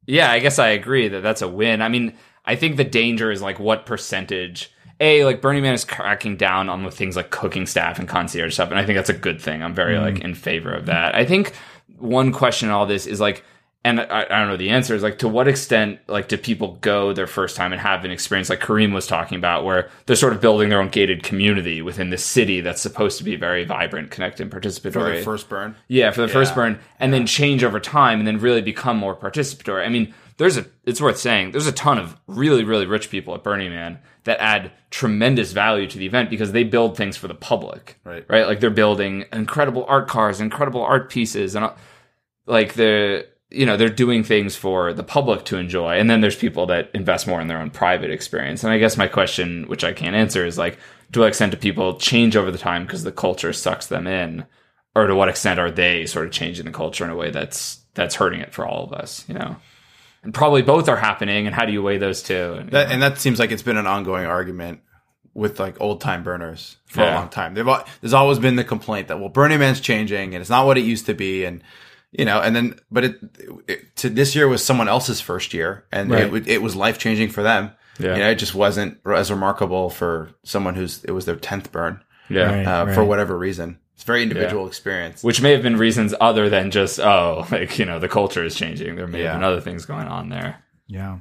[0.06, 1.82] yeah, I guess I agree that that's a win.
[1.82, 2.16] I mean,
[2.46, 4.72] I think the danger is like what percentage.
[5.00, 8.54] A like Burning Man is cracking down on the things like cooking staff and concierge
[8.54, 9.64] stuff, and I think that's a good thing.
[9.64, 10.02] I'm very mm.
[10.02, 11.16] like in favor of that.
[11.16, 11.54] I think
[11.98, 13.44] one question in all this is like
[13.84, 16.78] and I, I, don't know the answer is like to what extent like do people
[16.82, 20.16] go their first time and have an experience like Kareem was talking about where they're
[20.16, 23.66] sort of building their own gated community within this city that's supposed to be very
[23.66, 24.92] vibrant, connected, and participatory.
[24.92, 26.34] For the first burn, yeah, for the yeah.
[26.34, 27.20] first burn, and yeah.
[27.20, 29.86] then change over time and then really become more participatory.
[29.86, 33.34] I mean, there's a it's worth saying there's a ton of really really rich people
[33.34, 37.28] at Burning Man that add tremendous value to the event because they build things for
[37.28, 38.26] the public, right?
[38.30, 41.74] Right, like they're building incredible art cars, incredible art pieces, and uh,
[42.46, 46.36] like the you know they're doing things for the public to enjoy and then there's
[46.36, 48.64] people that invest more in their own private experience.
[48.64, 50.78] And i guess my question which i can't answer is like
[51.12, 54.46] to what extent do people change over the time because the culture sucks them in?
[54.94, 57.80] Or to what extent are they sort of changing the culture in a way that's
[57.94, 59.56] that's hurting it for all of us you know?
[60.24, 62.54] And probably both are happening and how do you weigh those two?
[62.60, 64.82] And, that, and that seems like it's been an ongoing argument
[65.34, 67.16] with like old time burners for yeah.
[67.16, 67.56] a long time.
[67.56, 70.84] There's always been the complaint that well burning man's changing and it's not what it
[70.84, 71.64] used to be and
[72.12, 73.20] you know, and then, but it,
[73.68, 76.34] it to this year was someone else's first year and right.
[76.34, 77.72] it, it was life changing for them.
[78.00, 78.14] Yeah.
[78.14, 82.02] You know, it just wasn't as remarkable for someone who's, it was their 10th burn.
[82.30, 82.44] Yeah.
[82.44, 82.96] Right, uh, right.
[82.96, 83.80] For whatever reason.
[83.96, 84.70] It's very individual yeah.
[84.70, 85.24] experience.
[85.24, 88.56] Which may have been reasons other than just, oh, like, you know, the culture is
[88.56, 88.96] changing.
[88.96, 89.32] There may yeah.
[89.32, 90.64] have been other things going on there.
[90.88, 91.20] Yeah.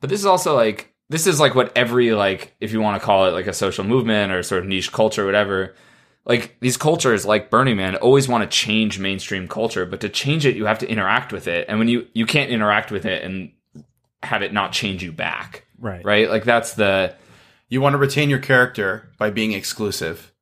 [0.00, 3.04] But this is also like, this is like what every, like, if you want to
[3.04, 5.74] call it like a social movement or sort of niche culture, whatever,
[6.26, 10.44] like these cultures like Burning Man always want to change mainstream culture, but to change
[10.44, 11.66] it you have to interact with it.
[11.68, 13.52] And when you you can't interact with it and
[14.22, 15.64] have it not change you back.
[15.78, 16.04] Right.
[16.04, 16.28] Right?
[16.28, 17.14] Like that's the
[17.68, 20.32] you want to retain your character by being exclusive,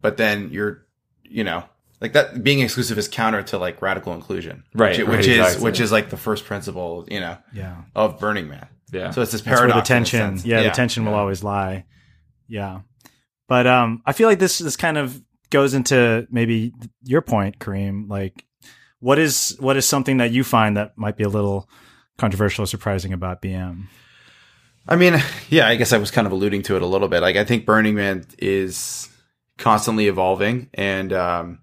[0.00, 0.84] but then you're
[1.24, 1.64] you know,
[2.00, 4.62] like that being exclusive is counter to like radical inclusion.
[4.72, 4.96] Right.
[4.96, 7.82] Which, right, which is which is like the first principle, you know, yeah.
[7.96, 8.68] of Burning Man.
[8.92, 9.10] Yeah.
[9.10, 9.88] So it's this paradox.
[9.88, 10.38] the tension.
[10.44, 11.10] Yeah, yeah, the tension yeah.
[11.10, 11.86] will always lie.
[12.46, 12.80] Yeah.
[13.48, 15.20] But um, I feel like this is kind of
[15.50, 16.72] goes into maybe
[17.02, 18.08] your point, Kareem.
[18.08, 18.44] Like,
[19.00, 21.68] what is what is something that you find that might be a little
[22.18, 23.84] controversial or surprising about BM?
[24.88, 27.20] I mean, yeah, I guess I was kind of alluding to it a little bit.
[27.20, 29.08] Like, I think Burning Man is
[29.58, 31.58] constantly evolving, and um,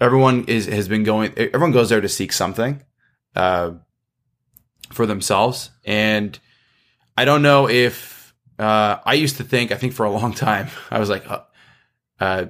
[0.00, 1.32] everyone is has been going.
[1.36, 2.82] Everyone goes there to seek something
[3.34, 3.72] uh,
[4.90, 6.38] for themselves, and
[7.16, 8.21] I don't know if
[8.62, 11.40] uh, I used to think, I think for a long time, I was like, uh,
[12.20, 12.46] uh,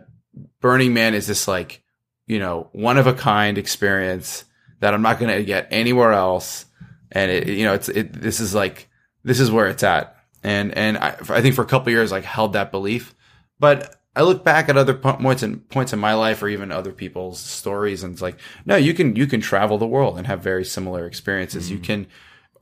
[0.61, 1.83] Burning Man is this like,
[2.27, 4.45] you know, one of a kind experience
[4.81, 6.67] that I'm not going to get anywhere else.
[7.11, 8.89] And it, you know, it's, it, this is like,
[9.25, 10.17] this is where it's at.
[10.43, 13.15] And, and I, I think for a couple years, like held that belief,
[13.59, 16.93] but I look back at other points and points in my life or even other
[16.93, 20.43] people's stories and it's like, no, you can, you can travel the world and have
[20.43, 21.67] very similar experiences.
[21.67, 21.75] Mm-hmm.
[21.75, 22.07] You can,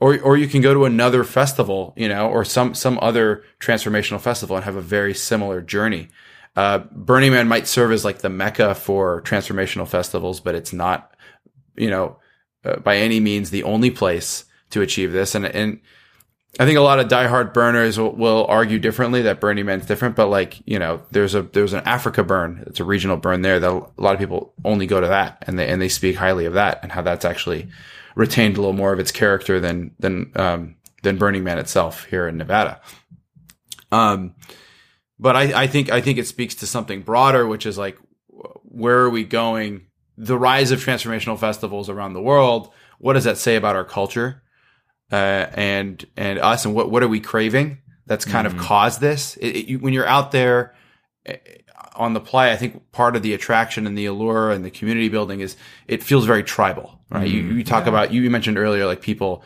[0.01, 4.19] or or you can go to another festival, you know, or some some other transformational
[4.19, 6.09] festival and have a very similar journey.
[6.55, 11.15] Uh, Burning Man might serve as like the mecca for transformational festivals, but it's not,
[11.77, 12.17] you know,
[12.65, 15.35] uh, by any means the only place to achieve this.
[15.35, 15.79] And and
[16.59, 20.15] I think a lot of diehard burners will, will argue differently that Burning Man's different,
[20.15, 22.63] but like you know, there's a there's an Africa burn.
[22.65, 25.59] It's a regional burn there that a lot of people only go to that and
[25.59, 27.69] they and they speak highly of that and how that's actually
[28.15, 32.27] retained a little more of its character than than um, than Burning Man itself here
[32.27, 32.81] in Nevada.
[33.91, 34.35] Um,
[35.19, 37.97] but I, I think I think it speaks to something broader, which is like
[38.63, 39.87] where are we going?
[40.17, 42.71] The rise of transformational festivals around the world.
[42.99, 44.43] What does that say about our culture
[45.11, 47.79] uh, and and us, and what what are we craving?
[48.07, 48.59] That's kind mm-hmm.
[48.59, 49.37] of caused this.
[49.37, 50.75] It, it, you, when you're out there
[52.01, 55.09] on the playa, I think part of the attraction and the allure and the community
[55.09, 55.55] building is
[55.87, 57.27] it feels very tribal right?
[57.27, 57.89] Mm, you, you talk yeah.
[57.89, 59.43] about, you mentioned earlier, like people,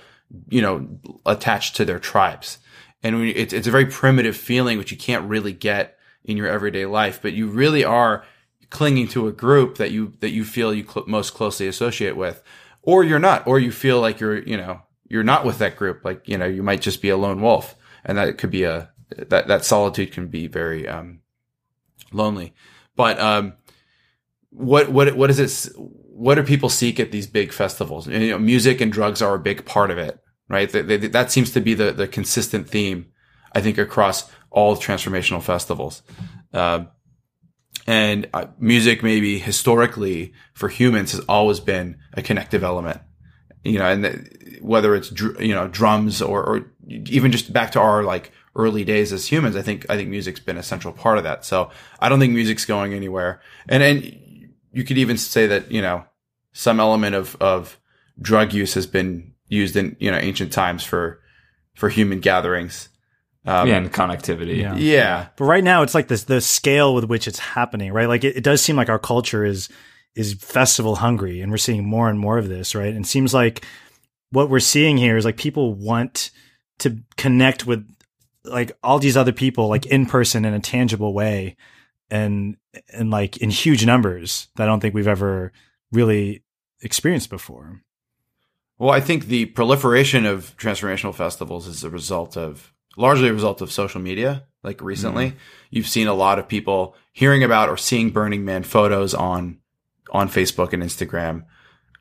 [0.49, 0.87] you know,
[1.25, 2.59] attached to their tribes.
[3.03, 6.47] And we, it's, it's a very primitive feeling, which you can't really get in your
[6.47, 8.23] everyday life, but you really are
[8.69, 12.41] clinging to a group that you, that you feel you cl- most closely associate with,
[12.81, 16.03] or you're not, or you feel like you're, you know, you're not with that group.
[16.03, 18.89] Like, you know, you might just be a lone wolf and that could be a,
[19.09, 21.19] that, that solitude can be very, um,
[22.11, 22.53] lonely.
[22.95, 23.53] But, um,
[24.55, 25.75] what what what is it?
[25.77, 28.07] What do people seek at these big festivals?
[28.07, 30.17] You know, music and drugs are a big part of it,
[30.47, 30.69] right?
[30.69, 33.07] That, that, that seems to be the the consistent theme,
[33.53, 36.03] I think, across all transformational festivals.
[36.53, 36.85] Uh,
[37.85, 43.01] and uh, music, maybe historically for humans, has always been a connective element.
[43.63, 47.73] You know, and the, whether it's dr- you know drums or, or even just back
[47.73, 50.93] to our like early days as humans, I think I think music's been a central
[50.93, 51.45] part of that.
[51.45, 53.41] So I don't think music's going anywhere.
[53.67, 56.05] And and you could even say that you know
[56.53, 57.79] some element of of
[58.19, 61.21] drug use has been used in you know ancient times for
[61.73, 62.89] for human gatherings.
[63.47, 64.57] Um, yeah, and connectivity.
[64.57, 64.75] Yeah.
[64.75, 65.27] yeah.
[65.37, 68.07] But right now, it's like this the scale with which it's happening, right?
[68.07, 69.69] Like it, it does seem like our culture is
[70.15, 72.93] is festival hungry, and we're seeing more and more of this, right?
[72.93, 73.63] And it seems like
[74.31, 76.31] what we're seeing here is like people want
[76.79, 77.87] to connect with
[78.45, 81.55] like all these other people like in person in a tangible way
[82.09, 82.57] and
[82.89, 85.51] and like in huge numbers that I don't think we've ever
[85.91, 86.43] really
[86.81, 87.81] experienced before.
[88.77, 93.61] Well, I think the proliferation of transformational festivals is a result of largely a result
[93.61, 94.43] of social media.
[94.63, 95.37] Like recently, mm-hmm.
[95.69, 99.59] you've seen a lot of people hearing about or seeing Burning Man photos on
[100.11, 101.43] on Facebook and Instagram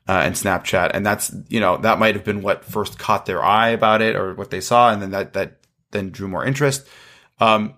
[0.07, 3.43] uh, and Snapchat, and that's you know that might have been what first caught their
[3.43, 5.59] eye about it or what they saw, and then that that
[5.95, 6.87] then drew more interest.
[7.39, 7.75] Um,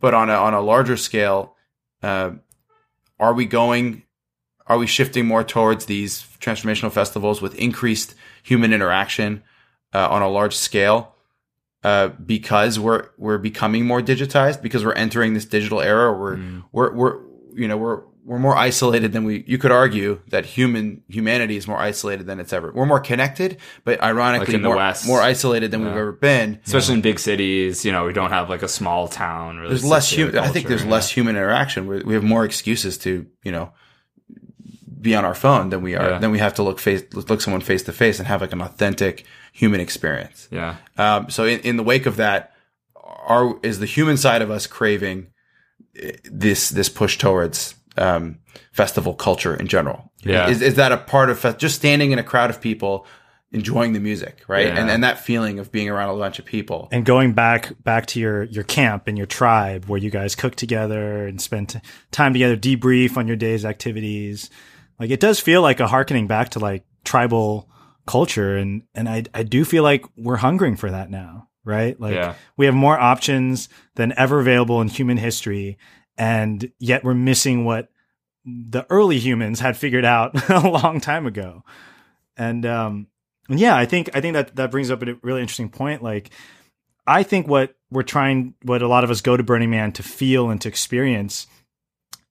[0.00, 1.56] but on a on a larger scale,
[2.02, 2.32] uh,
[3.18, 4.02] are we going?
[4.66, 9.42] Are we shifting more towards these transformational festivals with increased human interaction
[9.92, 11.14] uh, on a large scale?
[11.82, 16.12] Uh, because we're we're becoming more digitized because we're entering this digital era.
[16.12, 16.64] We're mm.
[16.72, 17.20] we're we're
[17.54, 21.68] you know we're we're more isolated than we you could argue that human humanity is
[21.68, 25.70] more isolated than it's ever we're more connected but ironically like more, West, more isolated
[25.70, 25.88] than yeah.
[25.88, 26.96] we've ever been especially yeah.
[26.96, 30.10] in big cities you know we don't have like a small town really there's less
[30.10, 30.90] human i think there's yeah.
[30.90, 33.72] less human interaction we we have more excuses to you know
[35.00, 37.60] be on our phone than we are than we have to look face look someone
[37.60, 41.76] face to face and have like an authentic human experience yeah um, so in, in
[41.76, 42.52] the wake of that
[43.26, 45.26] are is the human side of us craving
[46.00, 48.38] eh, this this push towards um,
[48.72, 50.12] festival culture in general.
[50.22, 50.48] Yeah.
[50.48, 53.06] Is, is that a part of fe- just standing in a crowd of people
[53.54, 54.66] enjoying the music, right?
[54.66, 54.78] Yeah.
[54.78, 56.88] And and that feeling of being around a bunch of people.
[56.90, 60.56] And going back back to your your camp and your tribe where you guys cook
[60.56, 61.80] together and spend
[62.10, 64.50] time together, debrief on your day's activities.
[64.98, 67.70] Like it does feel like a harkening back to like tribal
[68.06, 71.98] culture and and I I do feel like we're hungering for that now, right?
[71.98, 72.34] Like yeah.
[72.56, 75.78] we have more options than ever available in human history
[76.16, 77.88] and yet we're missing what
[78.44, 81.64] the early humans had figured out a long time ago.
[82.36, 83.06] And um,
[83.48, 86.02] yeah, I think I think that that brings up a really interesting point.
[86.02, 86.30] Like,
[87.06, 90.02] I think what we're trying, what a lot of us go to Burning Man to
[90.02, 91.46] feel and to experience.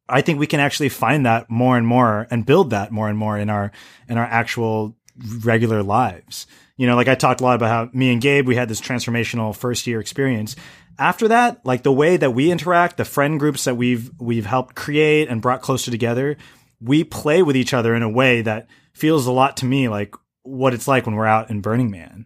[0.10, 3.18] I think we can actually find that more and more and build that more and
[3.18, 3.72] more in our
[4.10, 4.96] in our actual
[5.44, 6.46] regular lives.
[6.76, 8.82] You know, like I talked a lot about how me and Gabe we had this
[8.82, 10.56] transformational first year experience
[11.00, 14.76] after that, like the way that we interact, the friend groups that we've we've helped
[14.76, 16.38] create and brought closer together,
[16.80, 20.16] we play with each other in a way that feels a lot to me like
[20.44, 22.26] what it's like when we're out in Burning Man.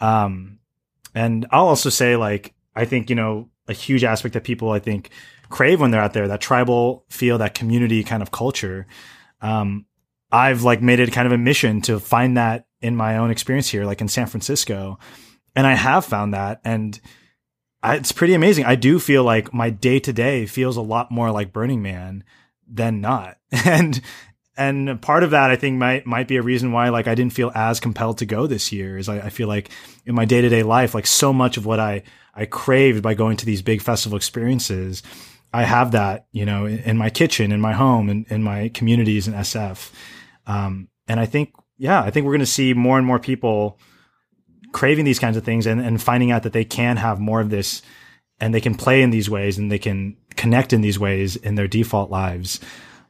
[0.00, 0.58] Um,
[1.14, 4.78] and I'll also say, like, I think you know a huge aspect that people I
[4.78, 5.10] think
[5.48, 8.86] crave when they're out there that tribal feel, that community kind of culture.
[9.40, 9.86] Um,
[10.32, 13.68] I've like made it kind of a mission to find that in my own experience
[13.68, 14.98] here, like in San Francisco,
[15.54, 17.00] and I have found that and
[17.84, 18.64] it's pretty amazing.
[18.64, 22.24] I do feel like my day to day feels a lot more like Burning Man
[22.66, 23.38] than not.
[23.64, 24.00] And
[24.58, 27.34] and part of that I think might might be a reason why like I didn't
[27.34, 29.70] feel as compelled to go this year is I, I feel like
[30.06, 32.04] in my day to day life, like so much of what I
[32.34, 35.02] I craved by going to these big festival experiences,
[35.52, 38.68] I have that, you know, in, in my kitchen, in my home, in, in my
[38.68, 39.90] communities in SF.
[40.46, 43.78] Um, and I think, yeah, I think we're going to see more and more people
[44.76, 47.48] craving these kinds of things and, and finding out that they can have more of
[47.48, 47.80] this
[48.38, 51.54] and they can play in these ways and they can connect in these ways in
[51.54, 52.60] their default lives.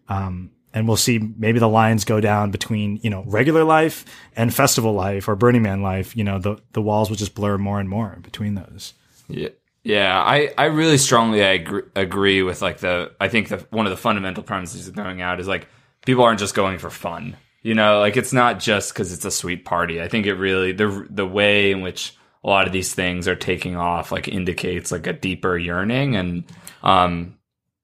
[0.09, 4.05] Um, and we'll see maybe the lines go down between, you know, regular life
[4.37, 6.17] and festival life or Burning Man life.
[6.17, 8.95] You know, the, the walls will just blur more and more between those.
[9.29, 9.49] Yeah.
[9.83, 13.91] Yeah, I, I really strongly agree, agree with like the I think the one of
[13.91, 15.69] the fundamental premises of going out is like
[16.05, 17.37] people aren't just going for fun.
[17.67, 20.01] You know, like it's not just because it's a sweet party.
[20.01, 22.15] I think it really the the way in which
[22.45, 26.45] a lot of these things are taking off like indicates like a deeper yearning and
[26.85, 27.37] um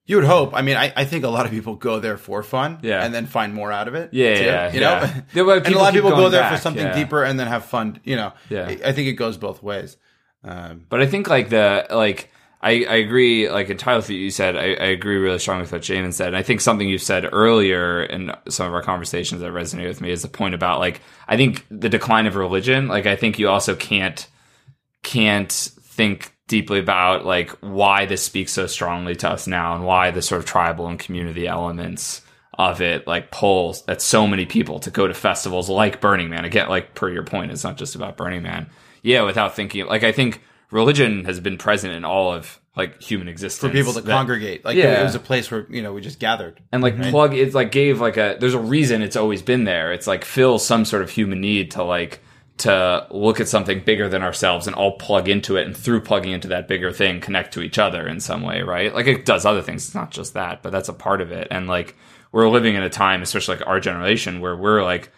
[0.04, 0.54] you would hope.
[0.54, 3.12] I mean, I, I think a lot of people go there for fun, yeah, and
[3.12, 4.10] then find more out of it.
[4.12, 5.22] Yeah, too, yeah, you yeah.
[5.34, 5.50] know.
[5.56, 6.94] and a lot of people go there back, for something yeah.
[6.94, 8.00] deeper and then have fun.
[8.04, 8.68] You know, yeah.
[8.68, 9.96] I think it goes both ways.
[10.44, 12.31] Um, but I think like the like
[12.62, 14.56] I, I agree, like entirely with what you said.
[14.56, 16.28] I, I agree really strongly with what Jamin said.
[16.28, 20.00] And I think something you said earlier in some of our conversations that resonated with
[20.00, 22.86] me is the point about like I think the decline of religion.
[22.86, 24.28] Like I think you also can't
[25.02, 30.12] can't think deeply about like why this speaks so strongly to us now and why
[30.12, 32.22] the sort of tribal and community elements
[32.54, 36.44] of it like pulls at so many people to go to festivals like Burning Man.
[36.44, 38.70] Again, like per your point, it's not just about Burning Man.
[39.02, 40.40] Yeah, without thinking like I think
[40.72, 44.64] religion has been present in all of like human existence for people to That- congregate.
[44.64, 45.00] Like yeah.
[45.00, 47.10] it was a place where you know we just gathered and like right?
[47.10, 50.24] plug it's like gave like a there's a reason it's always been there it's like
[50.24, 52.20] fills some sort of human need to like
[52.58, 56.32] to look at something bigger than ourselves and all plug into it and through plugging
[56.32, 59.44] into that bigger thing connect to each other in some way right like it does
[59.44, 61.94] other things it's not just that but that's a part of it and like
[62.30, 65.10] we're living in a time especially like our generation where we're like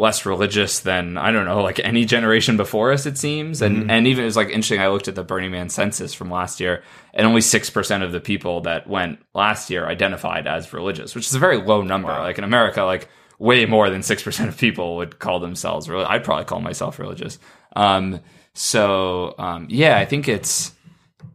[0.00, 3.60] less religious than I don't know, like any generation before us, it seems.
[3.60, 3.90] And Mhm.
[3.90, 4.80] and even it was like interesting.
[4.80, 6.82] I looked at the Burning Man census from last year,
[7.12, 11.26] and only six percent of the people that went last year identified as religious, which
[11.26, 12.08] is a very low number.
[12.08, 15.86] Like in America, like way more than six percent of people would call themselves.
[15.88, 17.38] Really, I'd probably call myself religious.
[17.76, 18.20] Um,
[18.54, 20.72] so um, yeah, I think it's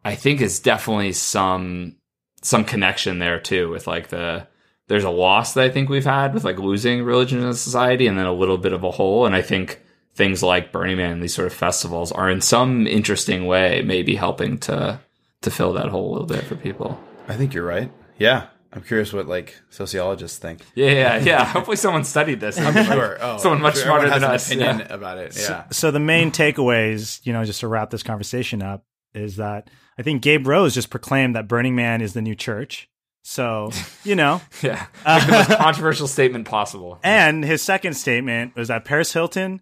[0.03, 1.97] I think it's definitely some
[2.41, 4.47] some connection there too with like the
[4.87, 8.17] there's a loss that I think we've had with like losing religion in society and
[8.17, 9.25] then a little bit of a hole.
[9.25, 9.81] And I think
[10.13, 14.57] things like Burning Man, these sort of festivals are in some interesting way maybe helping
[14.59, 14.99] to
[15.41, 16.99] to fill that hole a little bit for people.
[17.27, 17.91] I think you're right.
[18.17, 20.61] Yeah, I'm curious what like sociologists think.
[20.75, 21.45] Yeah, yeah, yeah.
[21.53, 22.59] Hopefully someone studied this.
[22.59, 23.17] I'm sure.
[23.21, 24.51] Oh, someone I'm much sure smarter everyone than has us.
[24.51, 24.93] an opinion yeah.
[24.95, 25.33] about it.
[25.33, 25.63] So- Yeah.
[25.71, 30.01] So, the main takeaways, you know, just to wrap this conversation up, is that I
[30.03, 32.89] think Gabe Rose just proclaimed that Burning Man is the new church.
[33.27, 33.71] So,
[34.03, 34.85] you know, Yeah.
[35.03, 36.99] Like the most controversial statement possible.
[37.03, 39.61] and his second statement was that Paris Hilton,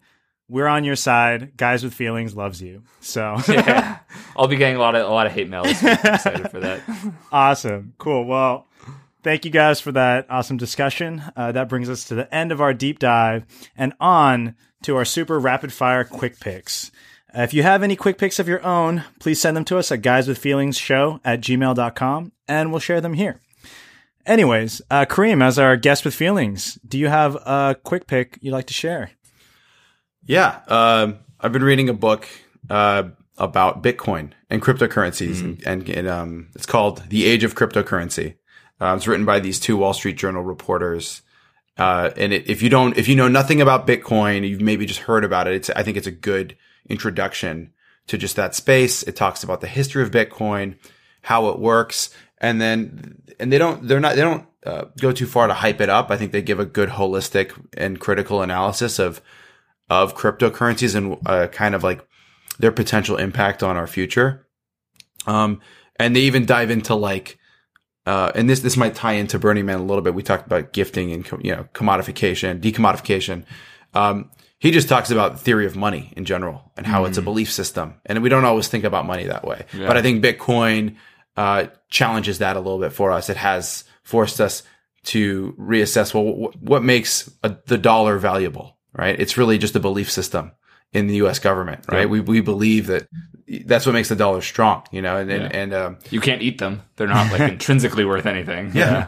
[0.50, 1.56] we're on your side.
[1.56, 2.84] Guys with feelings loves you.
[3.00, 4.00] So, yeah.
[4.36, 5.64] I'll be getting a lot of a lot of hate mail.
[5.64, 6.82] Excited for that.
[7.32, 7.94] awesome.
[7.98, 8.26] Cool.
[8.26, 8.68] Well,
[9.24, 11.24] thank you guys for that awesome discussion.
[11.38, 13.46] Uh, that brings us to the end of our deep dive
[13.78, 16.92] and on to our super rapid fire quick picks.
[17.34, 19.90] Uh, if you have any quick picks of your own, please send them to us
[19.90, 23.40] at guyswithfeelingsshow at gmail.com and we'll share them here.
[24.26, 28.54] Anyways, uh, Kareem, as our guest with feelings, do you have a quick pick you'd
[28.54, 29.12] like to share?
[30.26, 32.28] Yeah, um, I've been reading a book
[32.70, 33.04] uh,
[33.38, 38.36] about Bitcoin and cryptocurrencies, and, and, and um, it's called "The Age of Cryptocurrency."
[38.80, 41.22] Uh, it's written by these two Wall Street Journal reporters.
[41.78, 45.02] Uh, and it, if you don't, if you know nothing about Bitcoin, you've maybe just
[45.02, 45.56] heard about it.
[45.56, 46.56] It's, I think it's a good
[46.88, 47.74] introduction
[48.08, 49.04] to just that space.
[49.04, 50.78] It talks about the history of Bitcoin,
[51.22, 52.10] how it works,
[52.44, 55.82] and then, and they don't, they're not, they don't uh, go too far to hype
[55.82, 56.12] it up.
[56.12, 59.22] I think they give a good holistic and critical analysis of
[59.90, 62.06] of cryptocurrencies and uh, kind of like
[62.60, 64.48] their potential impact on our future.
[65.28, 65.60] Um,
[66.00, 67.38] and they even dive into like,
[68.06, 70.14] uh, and this this might tie into Burning Man a little bit.
[70.14, 73.44] We talked about gifting and you know commodification, decommodification.
[73.94, 77.22] Um, he just talks about the theory of money in general and how it's a
[77.22, 77.26] Mm.
[77.26, 79.66] belief system, and we don't always think about money that way.
[79.74, 79.88] Yeah.
[79.88, 80.96] But I think Bitcoin
[81.38, 83.30] uh, challenges that a little bit for us.
[83.30, 84.64] It has forced us
[85.06, 89.20] to reassess well wh- what makes a, the dollar valuable, right?
[89.20, 90.52] It's really just a belief system
[90.94, 91.40] in the U.S.
[91.40, 92.02] government, right?
[92.02, 92.06] Yeah.
[92.06, 93.08] We we believe that
[93.66, 95.60] that's what makes the dollar strong, you know, and and, Yeah.
[95.60, 96.82] and um, You can't eat them.
[96.96, 98.72] They're not like intrinsically worth anything.
[98.76, 99.08] yeah.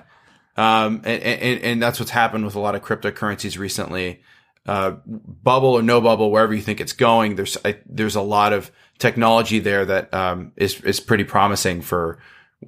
[0.58, 4.22] Um, and, and, and that's what's happened with a lot of cryptocurrencies recently.
[4.68, 8.52] Uh, bubble or no bubble, wherever you think it's going, there's, I, there's a lot
[8.52, 12.18] of technology there that, um, is, is pretty promising for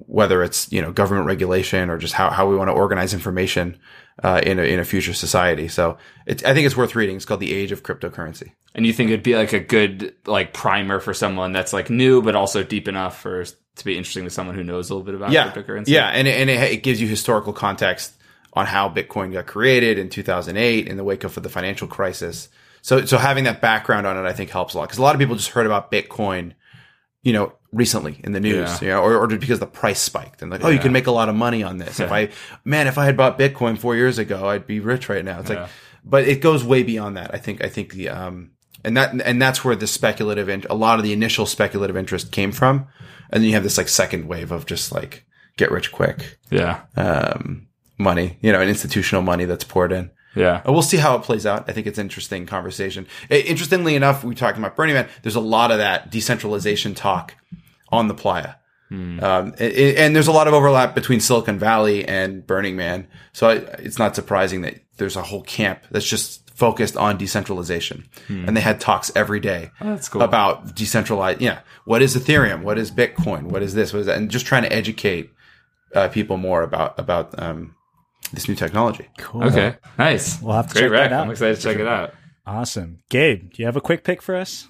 [0.06, 3.76] whether it's, you know, government regulation or just how, how we want to organize information,
[4.22, 5.66] uh, in a, in a future society.
[5.66, 7.16] So it's, I think it's worth reading.
[7.16, 8.52] It's called The Age of Cryptocurrency.
[8.76, 12.22] And you think it'd be like a good like primer for someone that's like new
[12.22, 15.16] but also deep enough for to be interesting to someone who knows a little bit
[15.16, 15.88] about yeah, cryptocurrency.
[15.88, 18.14] Yeah, and it, and it, it gives you historical context
[18.54, 22.48] on how Bitcoin got created in 2008 in the wake of the financial crisis.
[22.82, 25.14] So so having that background on it, I think helps a lot because a lot
[25.14, 26.54] of people just heard about Bitcoin,
[27.22, 28.80] you know, recently in the news, Yeah.
[28.80, 31.06] you know, or, or just because the price spiked and like, oh, you can make
[31.06, 32.00] a lot of money on this.
[32.00, 32.30] If I,
[32.64, 35.40] man, if I had bought Bitcoin four years ago, I'd be rich right now.
[35.40, 35.62] It's Yeah.
[35.62, 35.70] like,
[36.04, 37.34] but it goes way beyond that.
[37.34, 38.52] I think, I think the, um,
[38.84, 42.32] and that, and that's where the speculative, and a lot of the initial speculative interest
[42.32, 42.86] came from.
[43.30, 45.26] And then you have this like second wave of just like
[45.58, 46.80] get rich quick, Yeah.
[46.96, 47.66] um,
[47.98, 50.10] money, you know, and institutional money that's poured in.
[50.34, 50.62] Yeah.
[50.64, 51.68] We'll see how it plays out.
[51.68, 53.06] I think it's an interesting conversation.
[53.28, 55.08] Interestingly enough, we talked about Burning Man.
[55.22, 57.34] There's a lot of that decentralization talk
[57.90, 58.54] on the playa.
[58.88, 59.18] Hmm.
[59.22, 63.06] Um, i- i- and there's a lot of overlap between Silicon Valley and Burning Man.
[63.32, 68.08] So I, it's not surprising that there's a whole camp that's just focused on decentralization,
[68.28, 68.44] Hmm.
[68.46, 70.22] and they had talks every day Oh, that's cool.
[70.22, 71.40] about decentralized.
[71.40, 72.62] Yeah, what is Ethereum?
[72.62, 73.44] What is Bitcoin?
[73.44, 73.92] What is this?
[73.92, 74.16] What is that?
[74.16, 75.30] And just trying to educate
[75.94, 77.74] uh, people more about about um,
[78.32, 79.08] this new technology.
[79.18, 79.44] Cool.
[79.44, 80.40] Okay, nice.
[80.42, 81.10] We'll have to Great check rec.
[81.10, 81.24] that out.
[81.24, 82.14] I'm excited to check it out.
[82.46, 82.98] Awesome.
[83.10, 84.68] Gabe, do you have a quick pick for us?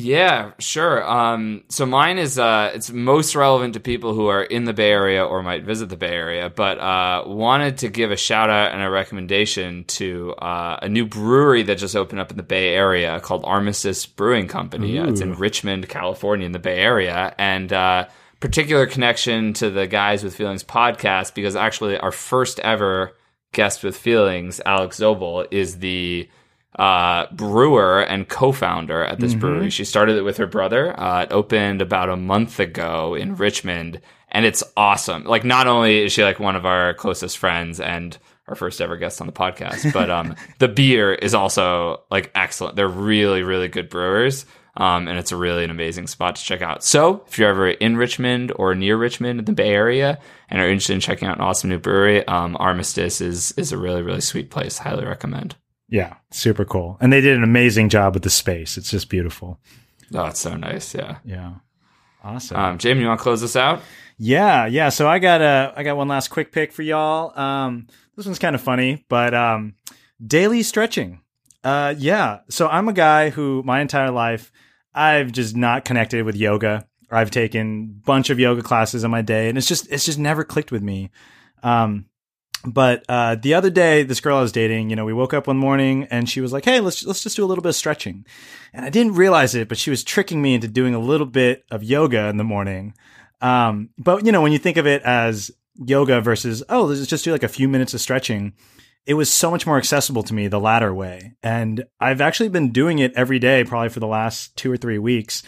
[0.00, 1.02] Yeah, sure.
[1.10, 4.92] Um, so mine is uh, it's most relevant to people who are in the Bay
[4.92, 8.70] Area or might visit the Bay Area, but uh, wanted to give a shout out
[8.70, 12.74] and a recommendation to uh, a new brewery that just opened up in the Bay
[12.74, 15.00] Area called Armistice Brewing Company.
[15.00, 18.06] Uh, it's in Richmond, California, in the Bay Area, and uh,
[18.40, 23.16] particular connection to the Guys with Feelings podcast because actually our first ever
[23.52, 26.28] guest with feelings, Alex Zobel, is the
[26.78, 29.40] uh, brewer and co-founder at this Mhm.
[29.40, 29.70] brewery.
[29.70, 30.94] She started it with her brother.
[31.00, 35.24] Uh, it opened about a month ago in Richmond, and it's awesome.
[35.24, 38.16] Like, not only is she like one of our closest friends and
[38.46, 42.76] our first ever guest on the podcast, but um, the beer is also like excellent.
[42.76, 44.46] They're really, really good brewers.
[44.78, 46.84] Um, and it's a really an amazing spot to check out.
[46.84, 50.68] So if you're ever in Richmond or near Richmond in the Bay Area and are
[50.68, 54.20] interested in checking out an awesome new brewery, um, Armistice is is a really really
[54.20, 54.78] sweet place.
[54.78, 55.56] Highly recommend.
[55.88, 56.96] Yeah, super cool.
[57.00, 58.78] And they did an amazing job with the space.
[58.78, 59.58] It's just beautiful.
[60.14, 60.94] Oh, it's so nice.
[60.94, 61.18] Yeah.
[61.24, 61.54] Yeah.
[62.22, 62.56] Awesome.
[62.56, 63.80] Um, Jamie, you want to close this out?
[64.16, 64.88] Yeah, yeah.
[64.90, 67.38] So I got a I got one last quick pick for y'all.
[67.38, 69.74] Um, this one's kind of funny, but um,
[70.24, 71.20] daily stretching.
[71.64, 72.40] Uh, yeah.
[72.48, 74.52] So I'm a guy who my entire life
[74.98, 76.86] I've just not connected with yoga.
[77.08, 80.18] I've taken a bunch of yoga classes in my day, and it's just it's just
[80.18, 81.10] never clicked with me.
[81.62, 82.06] Um,
[82.64, 85.46] but uh, the other day, this girl I was dating, you know, we woke up
[85.46, 87.76] one morning and she was like, "Hey, let's let's just do a little bit of
[87.76, 88.26] stretching,"
[88.72, 91.64] and I didn't realize it, but she was tricking me into doing a little bit
[91.70, 92.94] of yoga in the morning.
[93.40, 97.24] Um, but you know, when you think of it as yoga versus oh, let's just
[97.24, 98.52] do like a few minutes of stretching,
[99.08, 102.70] it was so much more accessible to me the latter way, and I've actually been
[102.70, 105.42] doing it every day, probably for the last two or three weeks,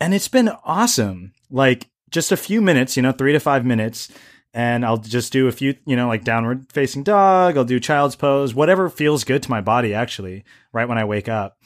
[0.00, 1.34] and it's been awesome.
[1.50, 4.10] Like just a few minutes, you know, three to five minutes
[4.54, 7.56] and I'll just do a few, you know, like downward facing dog.
[7.56, 11.28] I'll do child's pose, whatever feels good to my body, actually, right when I wake
[11.28, 11.58] up.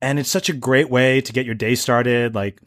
[0.00, 2.36] And it's such a great way to get your day started.
[2.36, 2.60] Like,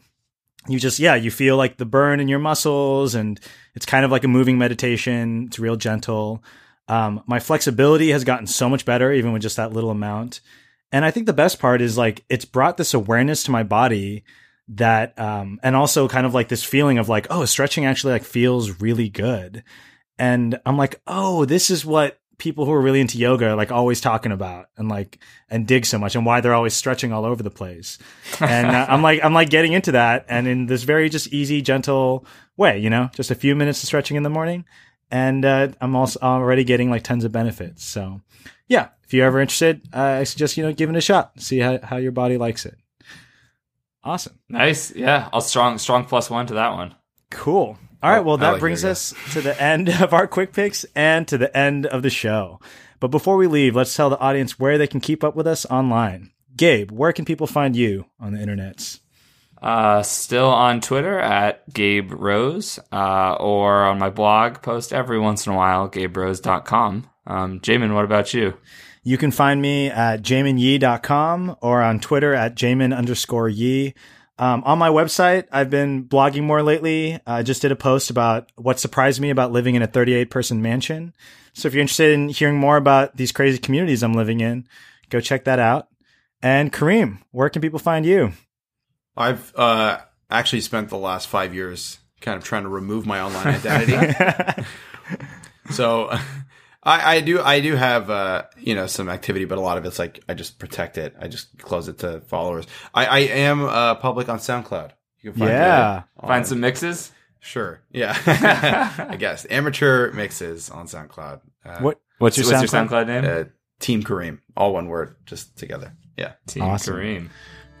[0.68, 3.40] you just, yeah, you feel like the burn in your muscles, and
[3.74, 5.46] it's kind of like a moving meditation.
[5.46, 6.44] It's real gentle.
[6.88, 10.40] Um, my flexibility has gotten so much better, even with just that little amount.
[10.90, 14.24] And I think the best part is like, it's brought this awareness to my body
[14.68, 18.24] that um and also kind of like this feeling of like oh stretching actually like
[18.24, 19.64] feels really good.
[20.18, 23.70] And i'm like oh this is what people who are really into yoga are like
[23.70, 25.18] always talking about and like
[25.48, 27.98] and dig so much and why they're always stretching all over the place.
[28.40, 31.60] And uh, i'm like i'm like getting into that and in this very just easy
[31.60, 32.24] gentle
[32.56, 34.64] way you know just a few minutes of stretching in the morning
[35.12, 38.20] and uh, i'm also already getting like tons of benefits so
[38.66, 41.58] yeah if you're ever interested uh, i suggest you know give it a shot see
[41.58, 42.76] how, how your body likes it
[44.04, 44.38] Awesome.
[44.48, 44.94] Nice.
[44.94, 45.28] Yeah.
[45.32, 46.94] I'll strong strong plus one to that one.
[47.30, 47.78] Cool.
[48.02, 48.24] All right.
[48.24, 51.56] Well, that like brings us to the end of our quick picks and to the
[51.56, 52.60] end of the show.
[52.98, 55.66] But before we leave, let's tell the audience where they can keep up with us
[55.66, 56.30] online.
[56.56, 59.00] Gabe, where can people find you on the internets?
[59.62, 65.46] Uh, still on Twitter at Gabe Rose, uh, or on my blog post every once
[65.46, 67.08] in a while, gaberose.com.
[67.28, 68.54] Um, Jamin, what about you?
[69.04, 73.94] You can find me at jaminyi.com or on Twitter at jamin underscore yi.
[74.38, 77.20] Um, on my website, I've been blogging more lately.
[77.26, 80.62] I just did a post about what surprised me about living in a 38 person
[80.62, 81.14] mansion.
[81.52, 84.66] So if you're interested in hearing more about these crazy communities I'm living in,
[85.10, 85.88] go check that out.
[86.40, 88.32] And Kareem, where can people find you?
[89.16, 89.98] I've uh,
[90.30, 94.62] actually spent the last five years kind of trying to remove my online identity.
[95.70, 96.08] so
[96.82, 99.84] I, I do I do have uh, you know some activity, but a lot of
[99.84, 101.14] it's like I just protect it.
[101.20, 102.66] I just close it to followers.
[102.94, 104.90] I, I am uh, public on SoundCloud.
[105.20, 106.02] You can find Yeah.
[106.18, 107.12] on- Find some mixes?
[107.40, 107.80] Sure.
[107.90, 108.16] Yeah.
[109.08, 111.40] I guess amateur mixes on SoundCloud.
[111.64, 113.24] Uh, What- what's your What's your SoundCloud name?
[113.24, 113.44] Uh,
[113.78, 115.92] Team Kareem, all one word, just together.
[116.16, 116.32] Yeah.
[116.46, 116.94] Team Awesome.
[116.94, 117.28] Kareem.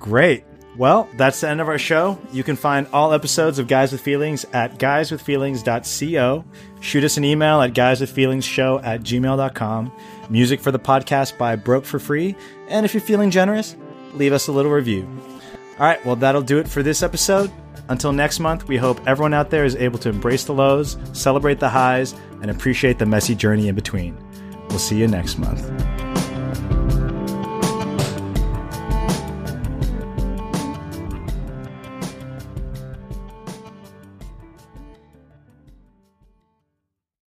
[0.00, 0.44] Great.
[0.76, 2.18] Well, that's the end of our show.
[2.32, 6.44] You can find all episodes of Guys with Feelings at guyswithfeelings.co.
[6.80, 9.92] Shoot us an email at guyswithfeelingsshow at gmail.com.
[10.30, 12.34] Music for the podcast by Broke for Free.
[12.68, 13.76] And if you're feeling generous,
[14.14, 15.06] leave us a little review.
[15.78, 17.52] All right, well, that'll do it for this episode.
[17.88, 21.60] Until next month, we hope everyone out there is able to embrace the lows, celebrate
[21.60, 24.16] the highs, and appreciate the messy journey in between.
[24.70, 26.01] We'll see you next month.